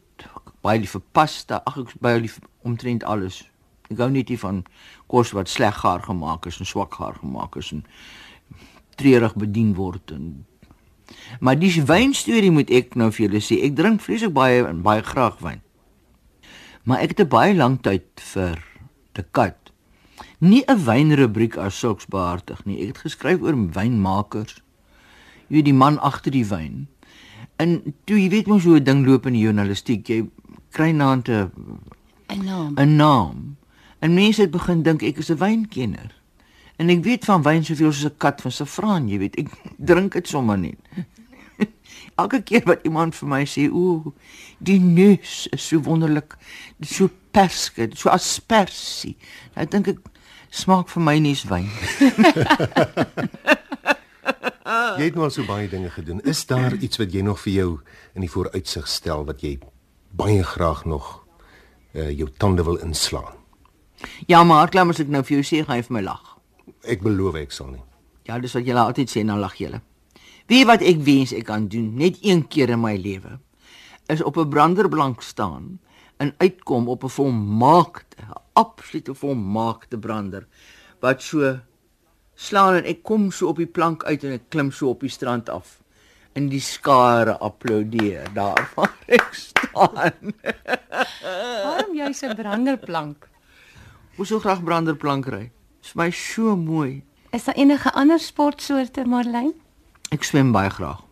[0.65, 3.43] baie lief vir pasta, ag ek's baie lief omtrent alles.
[3.91, 4.65] Ek gou nie van
[5.13, 7.85] kos wat sleg gaar gemaak is en swak gaar gemaak is en
[8.97, 10.45] treurig bedien word en
[11.41, 13.59] Maar dis wyn storie moet ek nou vir julle sê.
[13.67, 15.61] Ek drink vreeslik baie en baie graag wyn.
[16.89, 18.57] Maar ek het 'n baie lang tyd vir
[19.13, 19.65] te kat
[20.45, 22.81] nie 'n wynrubriek as sulks behartig nie.
[22.81, 24.61] Ek het geskryf oor wynmakers.
[25.49, 26.87] Jy weet die man agter die wyn.
[27.57, 30.29] En toe jy weet mos hoe 'n ding loop in die journalistiek, jy
[30.75, 31.51] kry naant 'n
[32.29, 32.75] 'n naam.
[32.75, 33.57] 'n naam.
[33.99, 36.11] En mense het begin dink ek is 'n wynkenner.
[36.77, 39.37] En ek weet van wyn soveel soos 'n kat van saffraan, jy weet.
[39.37, 40.79] Ek drink dit sommer net.
[42.21, 44.13] Elke keer wat iemand vir my sê, "Ooh,
[44.59, 46.37] die neus is so wonderlik,
[46.79, 49.17] dit so perske, so aspersie."
[49.55, 49.99] Nou dink ek
[50.51, 51.71] smaak vir my nie wyn.
[54.95, 56.21] Jy het nou al so baie dinge gedoen.
[56.25, 57.81] Is daar iets wat jy nog vir jou
[58.15, 59.59] in die vooruitsig stel wat jy
[60.17, 61.25] baie graag nog
[61.95, 63.35] uh jou tande wil inslaan?
[64.27, 66.37] Ja, maar klaar as ek nou vir jou sê, gaan jy vir my lag.
[66.83, 67.83] Ek beloof ek sal nie.
[68.29, 69.81] Ja, dis wat julle altyd sê dan lag julle.
[70.51, 73.39] Wie wat ek wens ek kan doen net een keer in my lewe
[74.13, 75.79] is op 'n branderblank staan
[76.19, 78.17] en uitkom op 'n volmaakte,
[78.53, 80.47] absolute volmaakte brander
[81.01, 81.61] wat so
[82.35, 85.09] slaan en ek kom so op die plank uit en ek klim so op die
[85.09, 85.81] strand af
[86.35, 90.35] en die skare apploudeer daar waar ek staan.
[91.23, 93.29] Waarom jy se branderplank?
[94.17, 95.45] Hoe so graag branderplank ry.
[95.83, 97.03] Dit is my so mooi.
[97.35, 99.55] Is daar enige ander sportsoorte, Marlene?
[100.15, 101.03] Ek swem baie graag.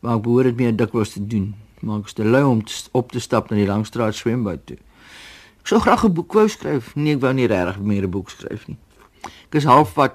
[0.00, 1.52] Maar ek behoort dit meer dikwels te doen.
[1.80, 4.78] Maar ek is te lui om te, op te stap na die Langstraat swembad toe.
[5.60, 6.94] Ek sou graag 'n boek wou skryf.
[6.94, 8.78] Nee, ek wou nie regtig meer 'n boek skryf nie.
[9.50, 10.12] Ek is halfpad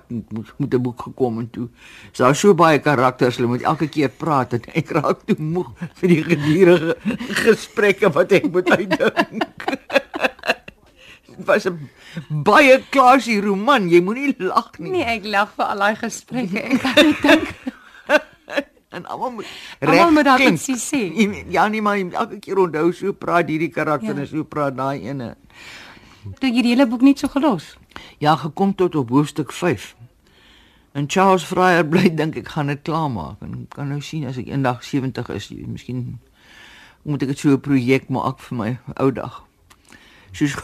[0.57, 1.67] met 'n boek gekom en toe.
[2.13, 5.73] Is daar so baie karakters, hulle moet elke keer praat en ek raak toe moeg
[5.99, 6.95] vir die gedurende
[7.43, 9.43] gesprekke wat ek moet uitdink.
[11.35, 11.89] Dit was 'n
[12.47, 13.89] baie klasie roman.
[13.91, 14.91] Jy moenie lag nie.
[14.91, 16.59] Nee, ek lag vir al daai gesprekke.
[16.63, 17.47] Ek kan nie dink
[18.95, 19.45] en almal moet
[19.83, 20.61] almal moet daar klink.
[20.63, 21.01] iets sê.
[21.51, 24.21] Ja nee maar elke keer onthou so praat hierdie karakter Ja.
[24.21, 25.35] en so praat daai ene.
[26.39, 27.75] Toe jy die hele boek net so gelos.
[28.23, 29.95] Ja, gekom tot op hoofstuk 5.
[30.95, 34.47] En Charles Fryer bly dink ek gaan dit klaarmaak en kan nou sien as ek
[34.47, 36.05] eendag 70 is, miskien
[37.03, 39.43] moet ek dit so 'n projek maak vir my ou dag.
[40.31, 40.55] Soos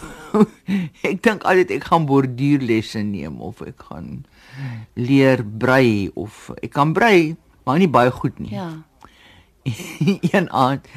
[1.10, 4.24] ek dink altyd ek gaan borduurlesse neem of ek gaan
[4.96, 8.56] leer brei of ek kan brei, maar nie baie goed nie.
[8.56, 8.72] Ja.
[10.34, 10.88] een aand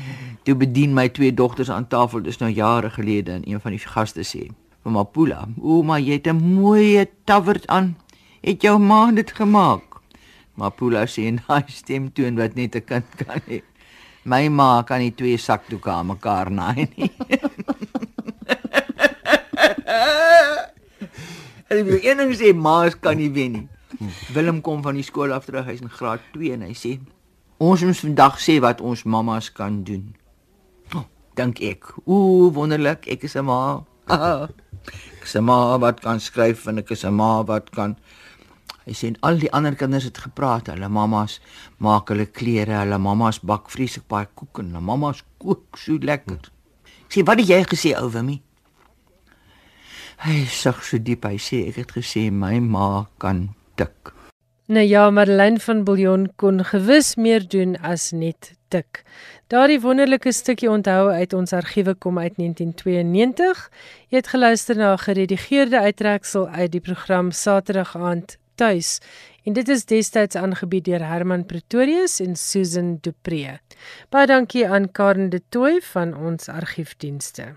[0.43, 3.81] toe bedien my twee dogters aan tafel dis nou jare gelede en een van die
[3.81, 4.49] gaste sê
[4.85, 7.97] vir Mapula ouma jy het 'n mooi tavert aan.
[8.43, 9.83] Het jou ma dit gemaak?
[10.55, 13.63] Mapula sê in daai stemtoon wat net 'n kind kan hê.
[14.25, 17.11] My ma kan nie twee sakdoeke aan mekaar naai nie.
[21.69, 23.69] En ek wil een ding sê ma's kan nie wen nie.
[24.35, 26.99] Willem kom van die skool af terug hy's in graad 2 en hy sê
[27.59, 30.15] Ons moet vandag sê wat ons mammas kan doen.
[30.95, 31.05] Oh,
[31.39, 31.95] dink ek.
[32.05, 33.85] Ooh, wonderlik, ek is 'n ma.
[34.11, 37.97] ek is 'n ma wat kan skryf en ek is 'n ma wat kan
[38.85, 40.69] Hy sê en al die ander kinders het gepraat.
[40.69, 41.39] Hulle mammas
[41.81, 46.51] maak hulle klere, hulle mammas bak vreeslik baie koek en hulle mammas kook so lekker.
[47.07, 48.43] Ek sê, "Wat het jy gesê, ou Wimmy?"
[50.19, 51.25] Hy sug so diep.
[51.25, 54.14] Hy sê, "Ek het gesê my ma kan tik."
[54.67, 59.03] Nou ja, Madeleine van Billjon kon gewis meer doen as net tik.
[59.53, 63.61] Daardie wonderlike stukkie onthou uit ons argiewe kom uit 1992.
[64.09, 68.99] Jy het geluister na 'n geredigeerde uittreksel uit die program Saterdag aand tuis
[69.45, 73.59] en dit is destyds aangebied deur Herman Pretorius en Susan Dupree.
[74.09, 77.55] Baie dankie aan Karen de Tooy van ons argiefdienste.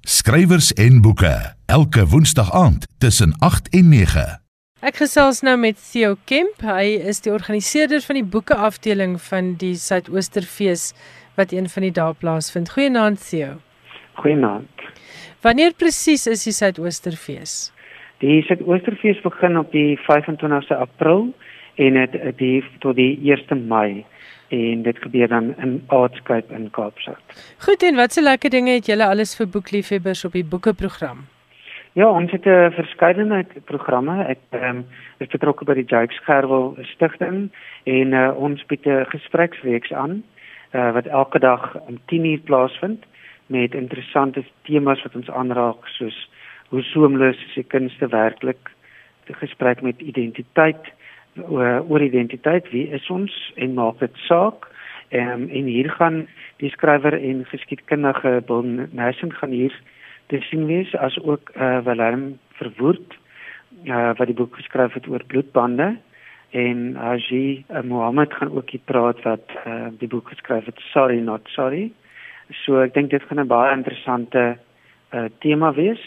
[0.00, 4.41] Skrywers en boeke elke woensdag aand tussen 8 en 9.
[4.82, 6.64] Ek gesels nou met Theo Kemp.
[6.66, 10.88] Hy is die organiseerder van die boeke afdeling van die Suidoosterfees
[11.36, 12.72] wat een van die dae plaasvind.
[12.74, 13.60] Goeienaand Theo.
[14.18, 14.82] Goeienaand.
[15.46, 17.70] Wanneer presies is die Suidoosterfees?
[18.26, 21.28] Die Suidoosterfees begin op die 25ste April
[21.78, 24.02] en dit die tot die 1ste Mei
[24.50, 27.38] en dit gebeur dan in Aardskype in Kaapstad.
[27.68, 31.22] Goed en watse lekker dinge het julle alles vir boekliefhebbers op die boekeprogram?
[31.94, 34.24] Ja, ons het 'n verskeidenheid programme.
[34.24, 34.84] Ek ehm um,
[35.18, 37.50] is betrokke by die Jakes Gerwel Stichting
[37.84, 40.22] en uh, ons bied 'n gespreksreeks aan
[40.72, 43.04] uh, wat elke dag om 10:00 plaasvind
[43.46, 46.30] met interessante temas wat ons aanraak soos
[46.68, 48.70] hoe soemloos is die kunste werklik
[49.28, 50.92] 'n gesprek met identiteit
[51.48, 54.68] oor, identiteit, wie is ons en maak dit saak?
[55.08, 59.80] Ehm um, en hier gaan die skrywer en geskiedkundige Bill Nassen gaan hier
[60.32, 63.18] te sien wees as ook eh uh, Willem Verwoerd
[63.84, 65.96] uh, wat die boek geskryf het oor bloedbande
[66.50, 71.18] en Haji uh, Mohammed gaan ook hier praat wat uh, die boek geskryf het Sorry
[71.20, 71.92] Not Sorry.
[72.64, 74.56] So ek dink dit gaan 'n baie interessante
[75.12, 76.02] uh, tema wees.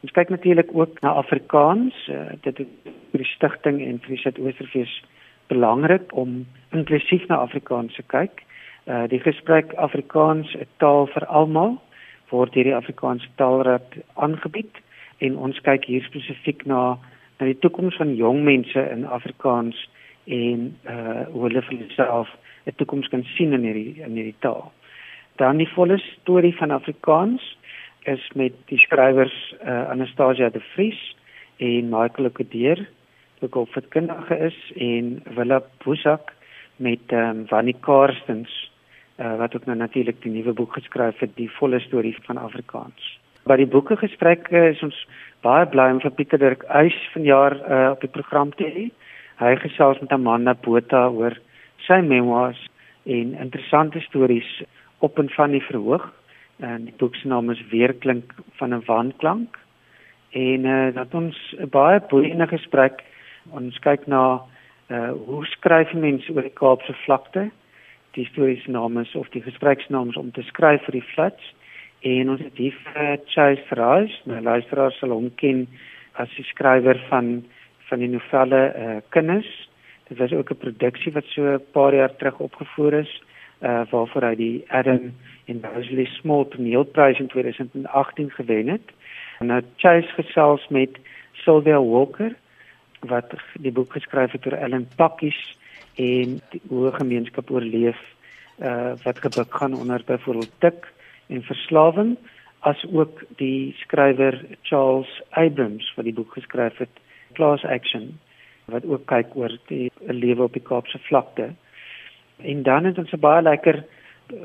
[0.00, 1.94] Ons kyk natuurlik ook na Afrikaans.
[2.08, 2.66] Uh, dit is
[3.10, 5.02] vir die stigting en vir die Suid-Oosterfees
[5.48, 8.44] belangrik om inklusief na Afrikaans te kyk.
[8.86, 11.80] Uh die gesprek Afrikaans 'n taal vir almal
[12.30, 14.82] word deur die Afrikaanse Taalraad aangebied
[15.24, 16.98] en ons kyk hier spesifiek na
[17.38, 19.78] na die toekoms van jong mense in Afrikaans
[20.26, 22.28] en uh hoe hulle vir hulself
[22.66, 24.72] 'n toekoms kan sien in hierdie in hierdie taal.
[25.36, 27.56] Dan die volle storie van Afrikaans
[28.02, 31.16] is met die skrywers uh, Anastasia de Vries
[31.56, 32.88] en Michael Okudeer
[33.40, 36.34] wat ook verkundige is en Willa Bosak
[36.76, 38.67] met um, Wannie Karstens
[39.18, 43.18] uh, wat ook nou natuurlik die nuwe boek geskryf het die volle storie van Afrikaans.
[43.48, 44.96] By die boeke gesprekke is ons
[45.42, 48.88] baie bly om vir Pieter Dirk Eis vanjaar uh, op die program te hê.
[49.38, 51.36] Hy gesels met Amanda Botha oor
[51.86, 52.60] sy memoirs
[53.06, 54.48] en interessante stories
[54.98, 56.08] op en van die verhoog
[56.58, 59.58] en die boek se naam is Weerklink van 'n waanklank
[60.30, 63.04] en uh, dat ons 'n baie boeiende gesprek
[63.50, 64.42] ons kyk na
[64.90, 67.50] uh, hoe skryf mense oor die Kaapse vlakte
[68.18, 71.54] die stories naam is of die gespreksnaam is om te skryf vir die flats
[72.06, 75.66] en ons het hier vir Chase Raj nou luisteraar sal hom ken
[76.18, 77.38] as die skrywer van
[77.88, 79.48] van die novelle eh uh, kinders.
[80.08, 83.22] Dit was ook 'n produksie wat so 'n paar jaar terug opgevoer is
[83.60, 85.12] eh uh, waarvoor hy die Adam
[85.46, 88.86] en Mosley Small Toneelprys in 2018 gewen het.
[89.40, 90.90] Nou Chase gesels met
[91.32, 92.34] Sylvia Walker
[93.00, 95.57] wat die boek geskryf het oor Ellen Pakkies
[95.98, 97.98] en hoe gemeenskap oorleef
[98.58, 100.86] uh wat gebuk gaan onder byvoorbeeld tik
[101.26, 102.16] en verslawing
[102.60, 108.18] as ook die skrywer Charles Abrams wat die boek geskryf het Class Action
[108.68, 111.54] wat ook kyk oor die lewe op die Kaapse vlakte.
[112.36, 113.84] En dan het ons 'n baie lekker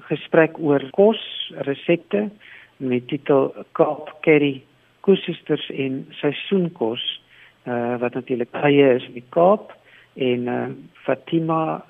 [0.08, 2.30] gesprek oor kos, resepte
[2.78, 4.63] met titel Kaap Curry
[5.00, 7.22] Koesisters en seisoenkos
[7.68, 9.74] uh, wat natuurlik eie is in die Kaap
[10.15, 11.86] en uh, Fatima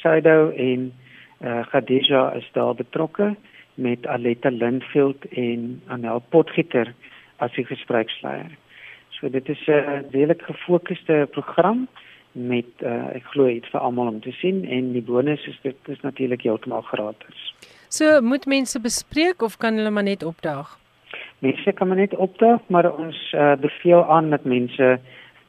[0.00, 0.92] Saido en
[1.40, 3.36] uh, Khadija is daar betrokke
[3.74, 6.94] met Aletta Lindfield en Anel Potgieter
[7.36, 8.50] as die gespreksleier.
[9.10, 11.88] So dit is 'n uh, redelik gefokusde program
[12.32, 15.76] met uh, ek glo iets vir almal om te sien en die bonus is dit
[15.88, 17.54] is natuurlik heeltemal gratis.
[17.88, 20.78] So moet mense bespreek of kan hulle maar net opdaag?
[21.38, 25.00] Mense kan maar net opdaag, maar ons uh, beveel aan dat mense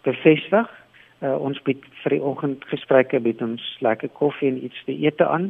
[0.01, 0.78] bevestig.
[1.19, 5.49] Uh, ons bied vir die oggendgesprekke bied ons lekker koffie en iets te eet aan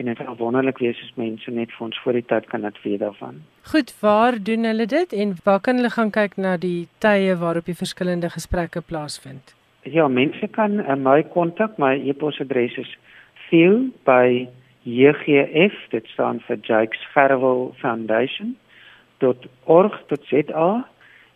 [0.00, 3.00] en dit sal wonderlik wees as mense net vir ons voor die tyd kan advies
[3.02, 3.42] daarvan.
[3.68, 7.68] Goed, waar doen hulle dit en waar kan hulle gaan kyk na die tye waarop
[7.68, 9.52] die verskillende gesprekke plaasvind?
[9.84, 11.76] Ja, mense kan uh, my kontak.
[11.76, 12.96] My e-posadres is
[13.50, 14.48] theo by
[14.88, 18.56] jgf, dit staan vir Jakes Gerwel Foundation.
[19.20, 20.70] .org.za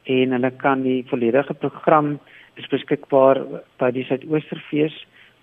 [0.04, 2.14] en hulle kan die volledige program
[2.60, 3.36] is beskikbaar
[3.80, 4.96] by die Suidoosterfees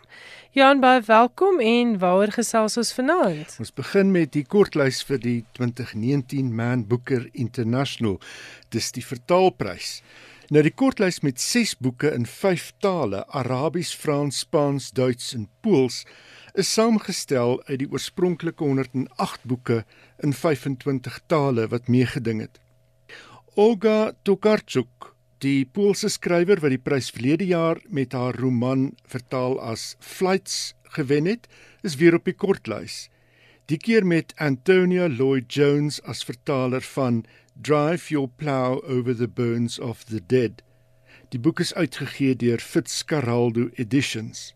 [0.56, 3.60] Johan, baie welkom en waaroor gesels ons vanaand?
[3.60, 8.16] Ons begin met die kortlys vir die 2019 Man Booker International.
[8.72, 10.00] Dis die vertaalprys.
[10.48, 16.08] Nou die kortlys met 6 boeke in 5 tale, Arabies, Frans, Spaans, Duits en Pools,
[16.54, 19.84] is saamgestel uit die oorspronklike 108 boeke
[20.20, 22.60] in 25 tale wat meegeding het.
[23.56, 29.96] Olga Tokarczuk Die Poolse skrywer wat die prys verlede jaar met haar roman vertaal as
[29.98, 31.48] Flights gewen het,
[31.82, 33.08] is weer op die kortlys.
[33.66, 37.24] Die keer met Antonia Lloyd Jones as vertaler van
[37.58, 40.62] Drive Your Plow Over the Bones of the Dead.
[41.34, 44.52] Die boek is uitgegee deur Fitzcarraldo Editions.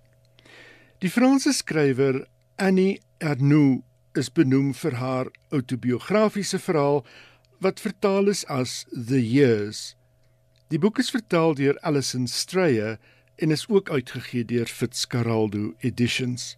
[1.07, 2.27] Die Franse skrywer
[2.59, 3.85] Annie Ernaux
[4.19, 7.05] is benoem vir haar autobiografiese verhaal
[7.63, 9.95] wat vertaal is as The Years.
[10.75, 12.97] Die boek is vertaal deur Alison Strayer
[13.39, 16.57] en is ook uitgegee deur Fitzcarraldo Editions.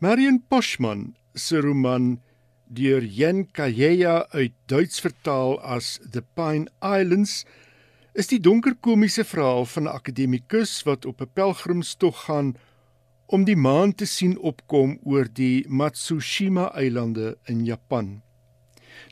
[0.00, 2.22] Marion Poschmann se roman
[2.64, 7.42] deur Jen Kayeya uit Duits vertaal as The Pine Islands
[8.16, 12.56] is die donker komiese verhaal van 'n akademikus wat op 'n pelgrimstog gaan
[13.28, 18.22] om die maan te sien opkom oor die Matsushima-eilande in Japan.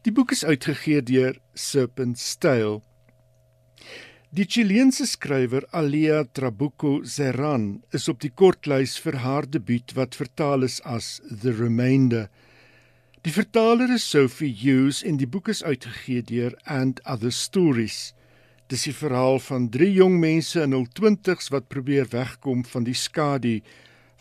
[0.08, 2.80] Die boek is uitgegee deur Serpent Style.
[4.32, 10.64] Die Chileense skrywer Alia Trabuco Serran is op die kortlys vir haar debuut wat vertaal
[10.64, 12.30] is as The Remainder.
[13.22, 18.14] Die vertaler is Sophie Hughes en die boek is uitgegee deur And Other Stories.
[18.72, 22.96] Dis die verhaal van drie jong mense in hul 20's wat probeer wegkom van die
[22.96, 23.60] skadu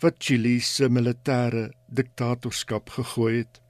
[0.03, 3.61] wat Chili se militêre diktatorskap gegooi het.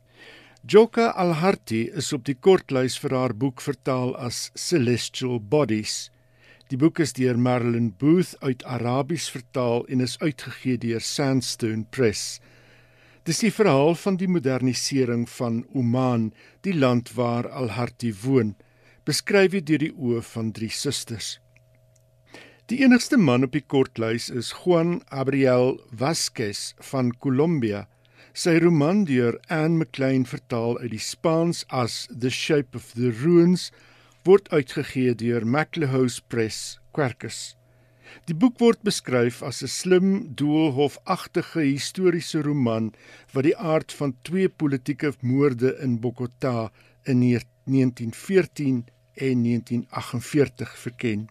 [0.65, 6.09] Joka Alharti is op die kortlys vir haar boek vertaal as Celestial Bodies.
[6.73, 12.39] Die boek is deur Marilyn Booth uit Arabies vertaal en is uitgegee deur Sandstone Press.
[13.25, 16.31] Dis die verhaal van die modernisering van Oman,
[16.65, 18.55] die land waar Al-Harti woon,
[19.05, 21.35] beskryf deur die oë van drie susters.
[22.71, 27.83] Die enigste man op die kortlys is Juan Abriel Vasquez van Colombia.
[28.33, 33.67] Sy roman deur Anne McLean vertaal uit die Spaans as The Shape of the Ruins
[34.25, 37.53] word uitgegee deur Maclehose Press, Quercus.
[38.25, 42.95] Die boek word beskryf as 'n slim, doelhofagtige historiese roman
[43.37, 46.71] wat die aard van twee politieke moorde in Bogota
[47.05, 51.29] in 1914 en 1948 verken.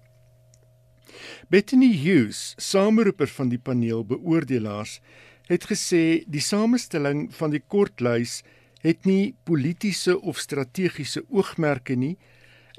[1.48, 5.00] Bethany Hughes, sameroeper van die paneel beoordelaars,
[5.48, 8.42] het gesê die samestelling van die kortlys
[8.84, 12.16] het nie politieke of strategiese oogmerke nie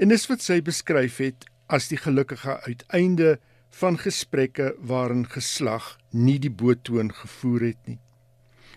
[0.02, 3.38] en is wat sy beskryf het as die gelukkige uiteinde
[3.80, 8.00] van gesprekke waarin geslag nie die boetoon gevoer het nie.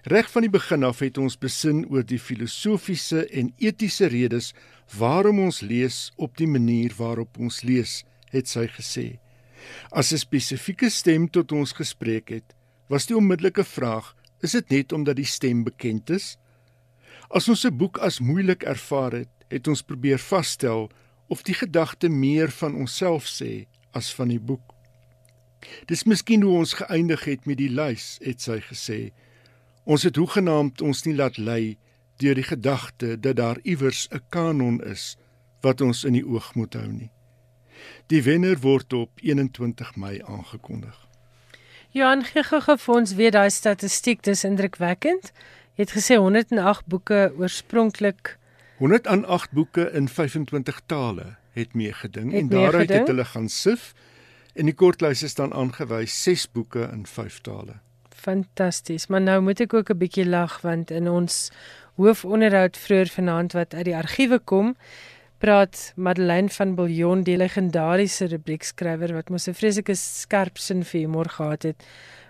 [0.08, 4.52] Reg van die begin af het ons besin oor die filosofiese en etiese redes
[4.96, 9.18] waarom ons lees op die manier waarop ons lees, het sy gesê.
[9.90, 12.54] As 'n spesifieke stem tot ons gespreek het,
[12.88, 16.36] was die onmiddellike vraag: is dit net omdat die stem bekend is?
[17.28, 20.90] As ons 'n boek as moeilik ervaar het, het ons probeer vasstel
[21.26, 24.74] of die gedagte meer van onsself sê as van die boek.
[25.86, 29.12] Dis miskien hoe ons geëindig het met die lys, het sy gesê.
[29.84, 31.78] Ons het hoegenaamd ons nie laat lei
[32.16, 35.16] deur die gedagte dat daar iewers 'n kanon is
[35.60, 37.10] wat ons in die oog moet hou nie.
[38.06, 41.06] Die wenner word op 21 Mei aangekondig.
[41.90, 45.32] Johan gee gou vir ons weer daai statistiek, dis indrukwekkend.
[45.74, 48.36] Jy het gesê 108 boeke oorspronklik
[48.78, 53.94] 108 boeke in 25 tale het meegeding en daaruit het hulle gaan sif
[54.58, 57.78] En die kortlys is dan aangewys 6 boeke in 5 tale.
[58.10, 59.06] Fantasties.
[59.06, 61.50] Maar nou moet ek ook 'n bietjie lag want in ons
[61.94, 64.76] hoofonderhoud vroeër vanaand wat uit die argiewe kom,
[65.38, 71.28] praat Madeleine van Billjon, die legendariese rubriekskrywer wat mos 'n vreeslike skerp sin vir humor
[71.28, 71.82] gehad het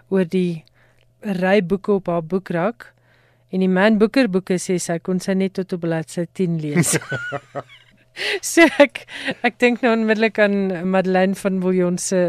[0.09, 0.65] oor die
[1.23, 2.93] ry boeke op haar boekrak.
[3.51, 6.99] En die Man Booker boeke sê sy kon sy net tot op bladsy 10 lees.
[8.53, 9.05] so ek
[9.47, 12.23] ek dink nou onmiddellik aan Madeleine van Viljoen se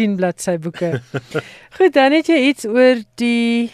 [0.00, 1.00] 10 bladsy boeke.
[1.76, 3.72] Goed, dan het jy iets oor die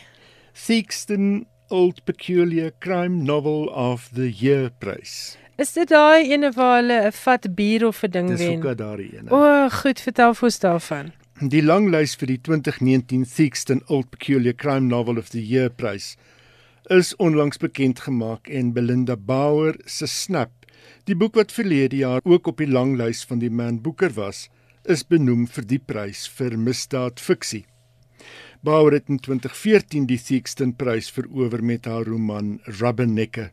[0.66, 5.36] Theakston Old Peculiar Crime Novel of the Year prys.
[5.58, 8.36] Is dit daai ene waar hulle 'n vat bier of 'n ding wen?
[8.36, 9.30] Dis ook daai ene.
[9.30, 11.12] O, oh, goed, vertel ons daarvan.
[11.40, 16.16] Die langlys vir die 2019 Theakston Old Peculiar Crime Novel of the Year prys
[16.90, 20.50] is onlangs bekend gemaak en Belinda Bauer se Snap
[21.08, 24.48] Die boek wat verlede jaar ook op die langlys van die Man Booker was,
[24.84, 27.64] is benoem vir die prys vir misdaad fiksie.
[28.64, 33.52] Bauer het in 2014 die Theakston prys verower met haar roman Rubbernecker.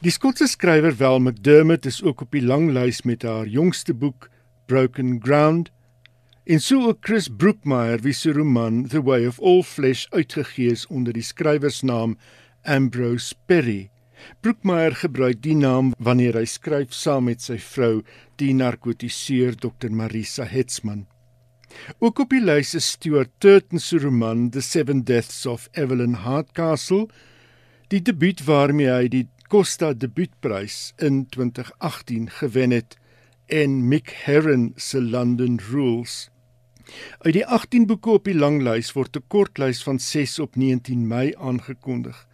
[0.00, 4.28] Die Skotse skrywer Val McDermott is ook op die langlys met haar jongste boek
[4.66, 5.70] Broken Ground.
[6.44, 10.86] En so ook Chris Brookmeyer wie se roman The Way of All Flesh uitgegee is
[10.86, 12.18] onder die skrywersnaam
[12.62, 13.90] Ambrose Perry.
[14.40, 18.02] Broekmeyer gebruik die naam wanneer hy skryf saam met sy vrou,
[18.40, 21.06] die narkotiseer Dr Marisa Hetsman.
[21.98, 27.08] Ook op die lys is Stuart Turton se roman The Seven Deaths of Evelyn Hardcastle,
[27.92, 32.96] die debuut waarmee hy die Costa Debuutprys in 2018 gewen het,
[33.46, 36.30] en Mick Herron se London Rules.
[37.18, 41.34] Uit die 18 boeke op die langlys word 'n kortlys van 6 op 19 Mei
[41.38, 42.26] aangekondig.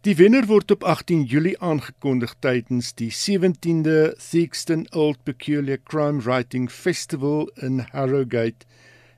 [0.00, 6.70] Die wenner word op 18 Julie aangekondig tydens die 17de Theakston Old Peculiar Crime Writing
[6.70, 8.66] Festival in Harrogate.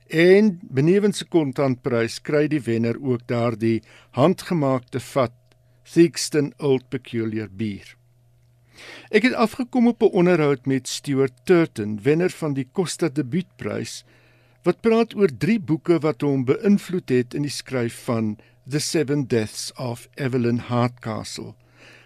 [0.09, 5.33] En benewens 'n kontantprys kry die wenner ook daardie handgemaakte vat
[5.85, 7.97] Theakston Old Peculiar bier.
[9.15, 14.05] Ek het afgekom op 'n onderhoud met Stuart Turton, wenner van die Costa Debuutprys,
[14.63, 18.37] wat praat oor drie boeke wat hom beïnvloed het in die skryf van
[18.69, 21.55] The Seven Deaths of Evelyn Hardcastle.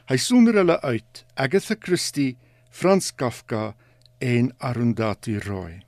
[0.09, 2.37] Hy sonder hulle uit: Agatha Christie,
[2.71, 3.75] Franz Kafka
[4.19, 5.88] en Arundhati Roy.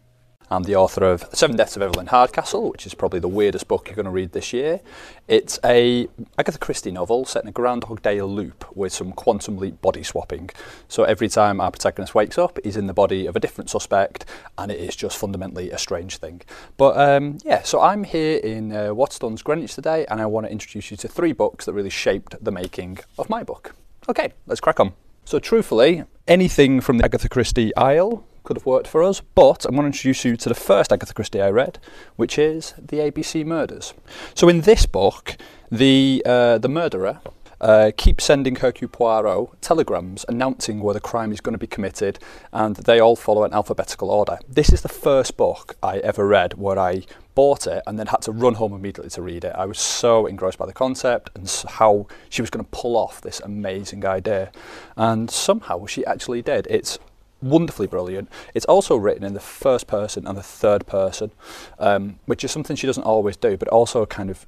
[0.52, 3.86] I'm the author of Seven Deaths of Evelyn Hardcastle, which is probably the weirdest book
[3.86, 4.80] you're going to read this year.
[5.28, 9.80] It's a Agatha Christie novel set in a Groundhog Day loop with some quantum leap
[9.80, 10.50] body swapping.
[10.88, 14.24] So every time our protagonist wakes up, he's in the body of a different suspect,
[14.58, 16.42] and it is just fundamentally a strange thing.
[16.76, 20.52] But um, yeah, so I'm here in uh, Waterstones, Greenwich today, and I want to
[20.52, 23.76] introduce you to three books that really shaped the making of my book.
[24.08, 24.94] Okay, let's crack on.
[25.24, 29.72] So, truthfully, anything from the Agatha Christie aisle could have worked for us, but I'm
[29.72, 31.78] going to introduce you to the first Agatha Christie I read,
[32.16, 33.94] which is The ABC Murders.
[34.34, 35.36] So, in this book,
[35.70, 37.20] the, uh, the murderer
[37.60, 42.18] uh, keeps sending Hercule Poirot telegrams announcing where the crime is going to be committed,
[42.52, 44.38] and they all follow an alphabetical order.
[44.48, 47.02] This is the first book I ever read where I
[47.34, 49.54] bought it and then had to run home immediately to read it.
[49.56, 53.20] I was so engrossed by the concept and how she was going to pull off
[53.20, 54.50] this amazing idea.
[54.96, 56.66] And somehow she actually did.
[56.68, 56.98] It's
[57.42, 58.28] wonderfully brilliant.
[58.54, 61.30] It's also written in the first person and the third person,
[61.78, 64.46] um, which is something she doesn't always do, but also kind of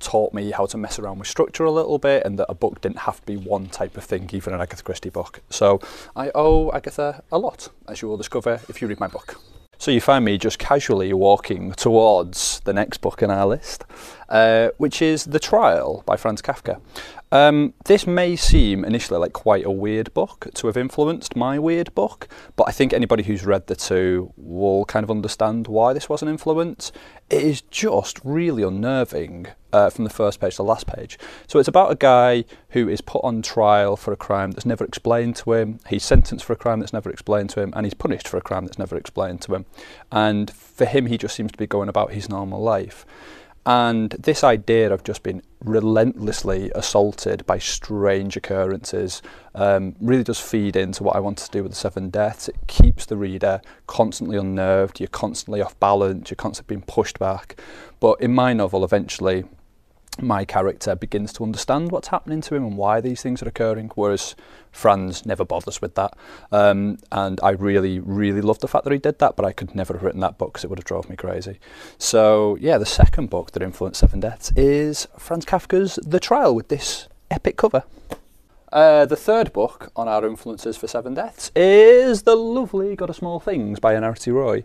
[0.00, 2.80] taught me how to mess around with structure a little bit and that a book
[2.80, 5.40] didn't have to be one type of thing, even an Agatha Christie book.
[5.50, 5.80] So
[6.16, 9.38] I owe Agatha a lot, as you will discover if you read my book.
[9.78, 13.84] So you find me just casually walking towards the next book in our list,
[14.30, 16.80] uh, which is The Trial by Franz Kafka.
[17.32, 21.94] Um, this may seem initially like quite a weird book to have influenced my weird
[21.94, 22.26] book,
[22.56, 26.22] but I think anybody who's read the two will kind of understand why this was
[26.22, 26.90] an influence.
[27.28, 31.18] It is just really unnerving uh, from the first page to the last page.
[31.46, 34.84] So it's about a guy who is put on trial for a crime that's never
[34.84, 35.78] explained to him.
[35.88, 38.42] He's sentenced for a crime that's never explained to him, and he's punished for a
[38.42, 39.66] crime that's never explained to him.
[40.10, 43.06] And for him, he just seems to be going about his normal life.
[43.70, 49.22] And this idea of just being relentlessly assaulted by strange occurrences
[49.54, 52.48] um, really does feed into what I want to do with the seven deaths.
[52.48, 57.60] It keeps the reader constantly unnerved, you're constantly off balance, you're constantly being pushed back.
[58.00, 59.44] But in my novel, eventually,
[60.22, 63.90] my character begins to understand what's happening to him and why these things are occurring,
[63.94, 64.34] whereas
[64.70, 66.16] Franz never bothers with that.
[66.52, 69.74] Um, and I really, really love the fact that he did that, but I could
[69.74, 71.58] never have written that book because it would have drove me crazy.
[71.98, 76.68] So, yeah, the second book that influenced Seven Deaths is Franz Kafka's The Trial with
[76.68, 77.84] this epic cover.
[78.72, 83.16] Uh, the third book on our influences for Seven Deaths is The Lovely God of
[83.16, 84.62] Small Things by Anarti Roy.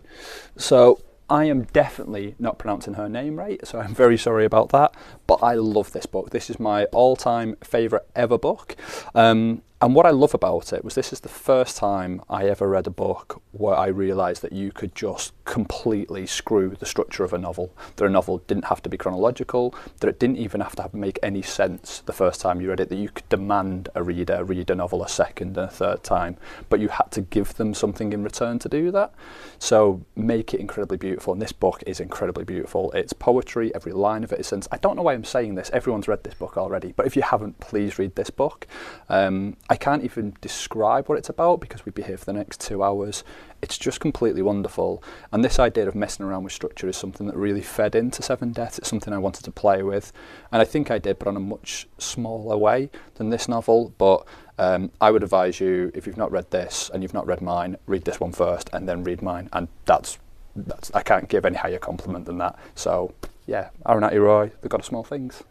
[0.56, 4.94] So, I am definitely not pronouncing her name right, so I'm very sorry about that.
[5.26, 6.30] But I love this book.
[6.30, 8.76] This is my all time favourite ever book.
[9.14, 12.68] Um, and what I love about it was this is the first time I ever
[12.68, 17.32] read a book where I realised that you could just completely screw the structure of
[17.32, 17.72] a novel.
[17.96, 20.92] That a novel didn't have to be chronological, that it didn't even have to have,
[20.92, 24.44] make any sense the first time you read it, that you could demand a reader
[24.44, 26.36] read a novel a second and a third time,
[26.68, 29.12] but you had to give them something in return to do that.
[29.58, 31.32] So make it incredibly beautiful.
[31.32, 32.90] And this book is incredibly beautiful.
[32.92, 34.68] It's poetry, every line of it is sense.
[34.72, 37.22] I don't know why I'm saying this, everyone's read this book already, but if you
[37.22, 38.66] haven't, please read this book.
[39.08, 42.60] Um, I can't even describe what it's about because we'd be here for the next
[42.60, 43.22] two hours.
[43.66, 45.02] It's just completely wonderful.
[45.32, 48.52] And this idea of messing around with structure is something that really fed into Seven
[48.52, 48.78] Deaths.
[48.78, 50.12] It's something I wanted to play with.
[50.52, 53.92] And I think I did, but on a much smaller way than this novel.
[53.98, 54.24] But
[54.56, 57.76] um, I would advise you, if you've not read this and you've not read mine,
[57.86, 59.48] read this one first and then read mine.
[59.52, 60.18] And that's,
[60.54, 62.56] that's I can't give any higher compliment than that.
[62.76, 63.14] So,
[63.46, 65.42] yeah, Arunati Roy, The God of Small Things.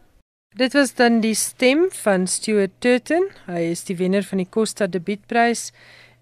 [0.55, 3.25] Dit was dan die stem van Stuart Turton.
[3.49, 5.73] Hy is die wenner van die Costa Debuutprys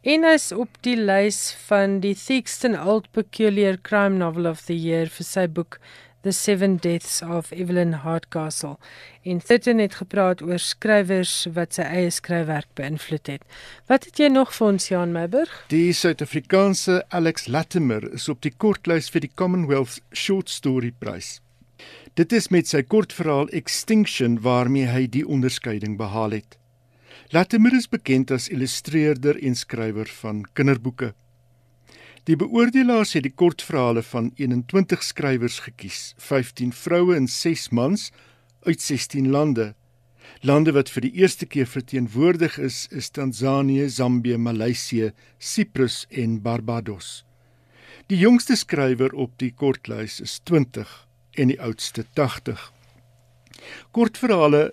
[0.04, 5.08] en is op die lys van die Theakston Old Peculiar Crime Novel of the Year
[5.08, 5.78] vir sy boek
[6.24, 8.78] The Seven Deaths of Evelyn Hardcastle.
[9.24, 13.44] En Turton het gepraat oor skrywers wat sy eie skryfwerk beïnvloed het.
[13.92, 15.54] Wat het jy nog vir ons Jan Meiburg?
[15.72, 21.38] Die Suid-Afrikaanse Alex Latimer is op die kortlys vir die Commonwealth Short Story Prys.
[22.20, 26.60] Dit is met sy kortverhaal Extinction waarmee hy die onderskeiding behaal het.
[27.34, 31.16] Latimer is bekend as illustreerder en skrywer van kinderboeke.
[32.30, 38.12] Die beoordelaars het die kortverhale van 21 skrywers gekies, 15 vroue en 6 mans
[38.68, 39.72] uit 16 lande.
[40.46, 45.10] Lande wat vir die eerste keer verteenwoordig is, is Tansanië, Zambië, Maleisië,
[45.40, 47.24] Siprus en Barbados.
[48.14, 50.94] Die jongste skrywer op die kortlys is 20
[51.42, 52.70] en die oudste 80.
[53.90, 54.68] Kortverhale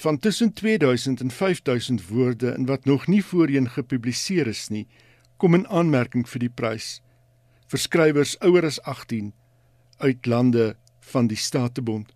[0.00, 4.86] van tussen 2000 en 5000 woorde en wat nog nie voorheen gepubliseer is nie,
[5.36, 7.00] kom in aanmerking vir die prys.
[7.68, 9.32] Vir skrywers ouer as 18
[10.00, 10.74] uit lande
[11.12, 12.08] van die Statebond.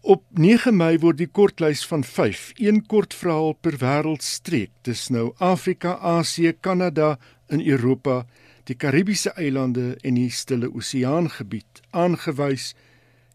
[0.00, 5.96] Op 9 Mei word die kortlys van 5, een kortverhaal per wêreldstreek, dis nou Afrika,
[6.00, 7.16] Asië, Kanada
[7.48, 8.24] in Europa,
[8.64, 12.72] die Karibiese eilande en die Stille Oseaan gebied aangewys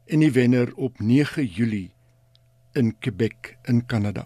[0.10, 1.92] en die wenner op 9 Julie
[2.76, 4.26] in Quebec in Kanada.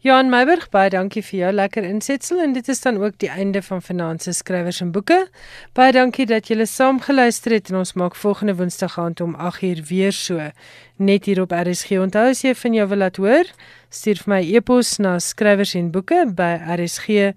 [0.00, 3.62] Johan Meiburg, baie dankie vir jou lekker insetsel en dit is dan ook die einde
[3.62, 3.80] van
[4.18, 5.28] se skrywers en boeke.
[5.74, 9.82] Baie dankie dat julle saam geluister het en ons maak volgende Woensdag aand om 8uur
[9.88, 10.50] weer so
[10.96, 11.90] net hier op RSG.
[11.90, 13.44] Onthou as jy van jou wil laat hoor,
[13.90, 17.36] stuur vir my e-pos na skrywers en boeke by rsg.co.za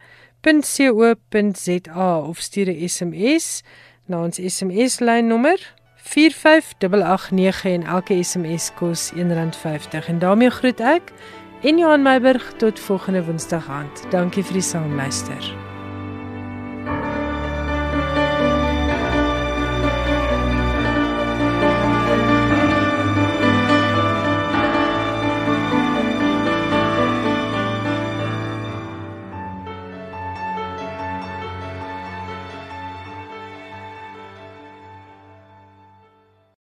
[2.19, 3.63] of stuur 'n SMS
[4.05, 5.78] na ons SMS lyn nommer
[6.09, 11.13] 45889 en elke SMS kos R1.50 en daarmee groet ek
[11.61, 14.05] en Johan Meiburg tot volgende Woensdag aand.
[14.09, 15.68] Dankie vir die saamluister.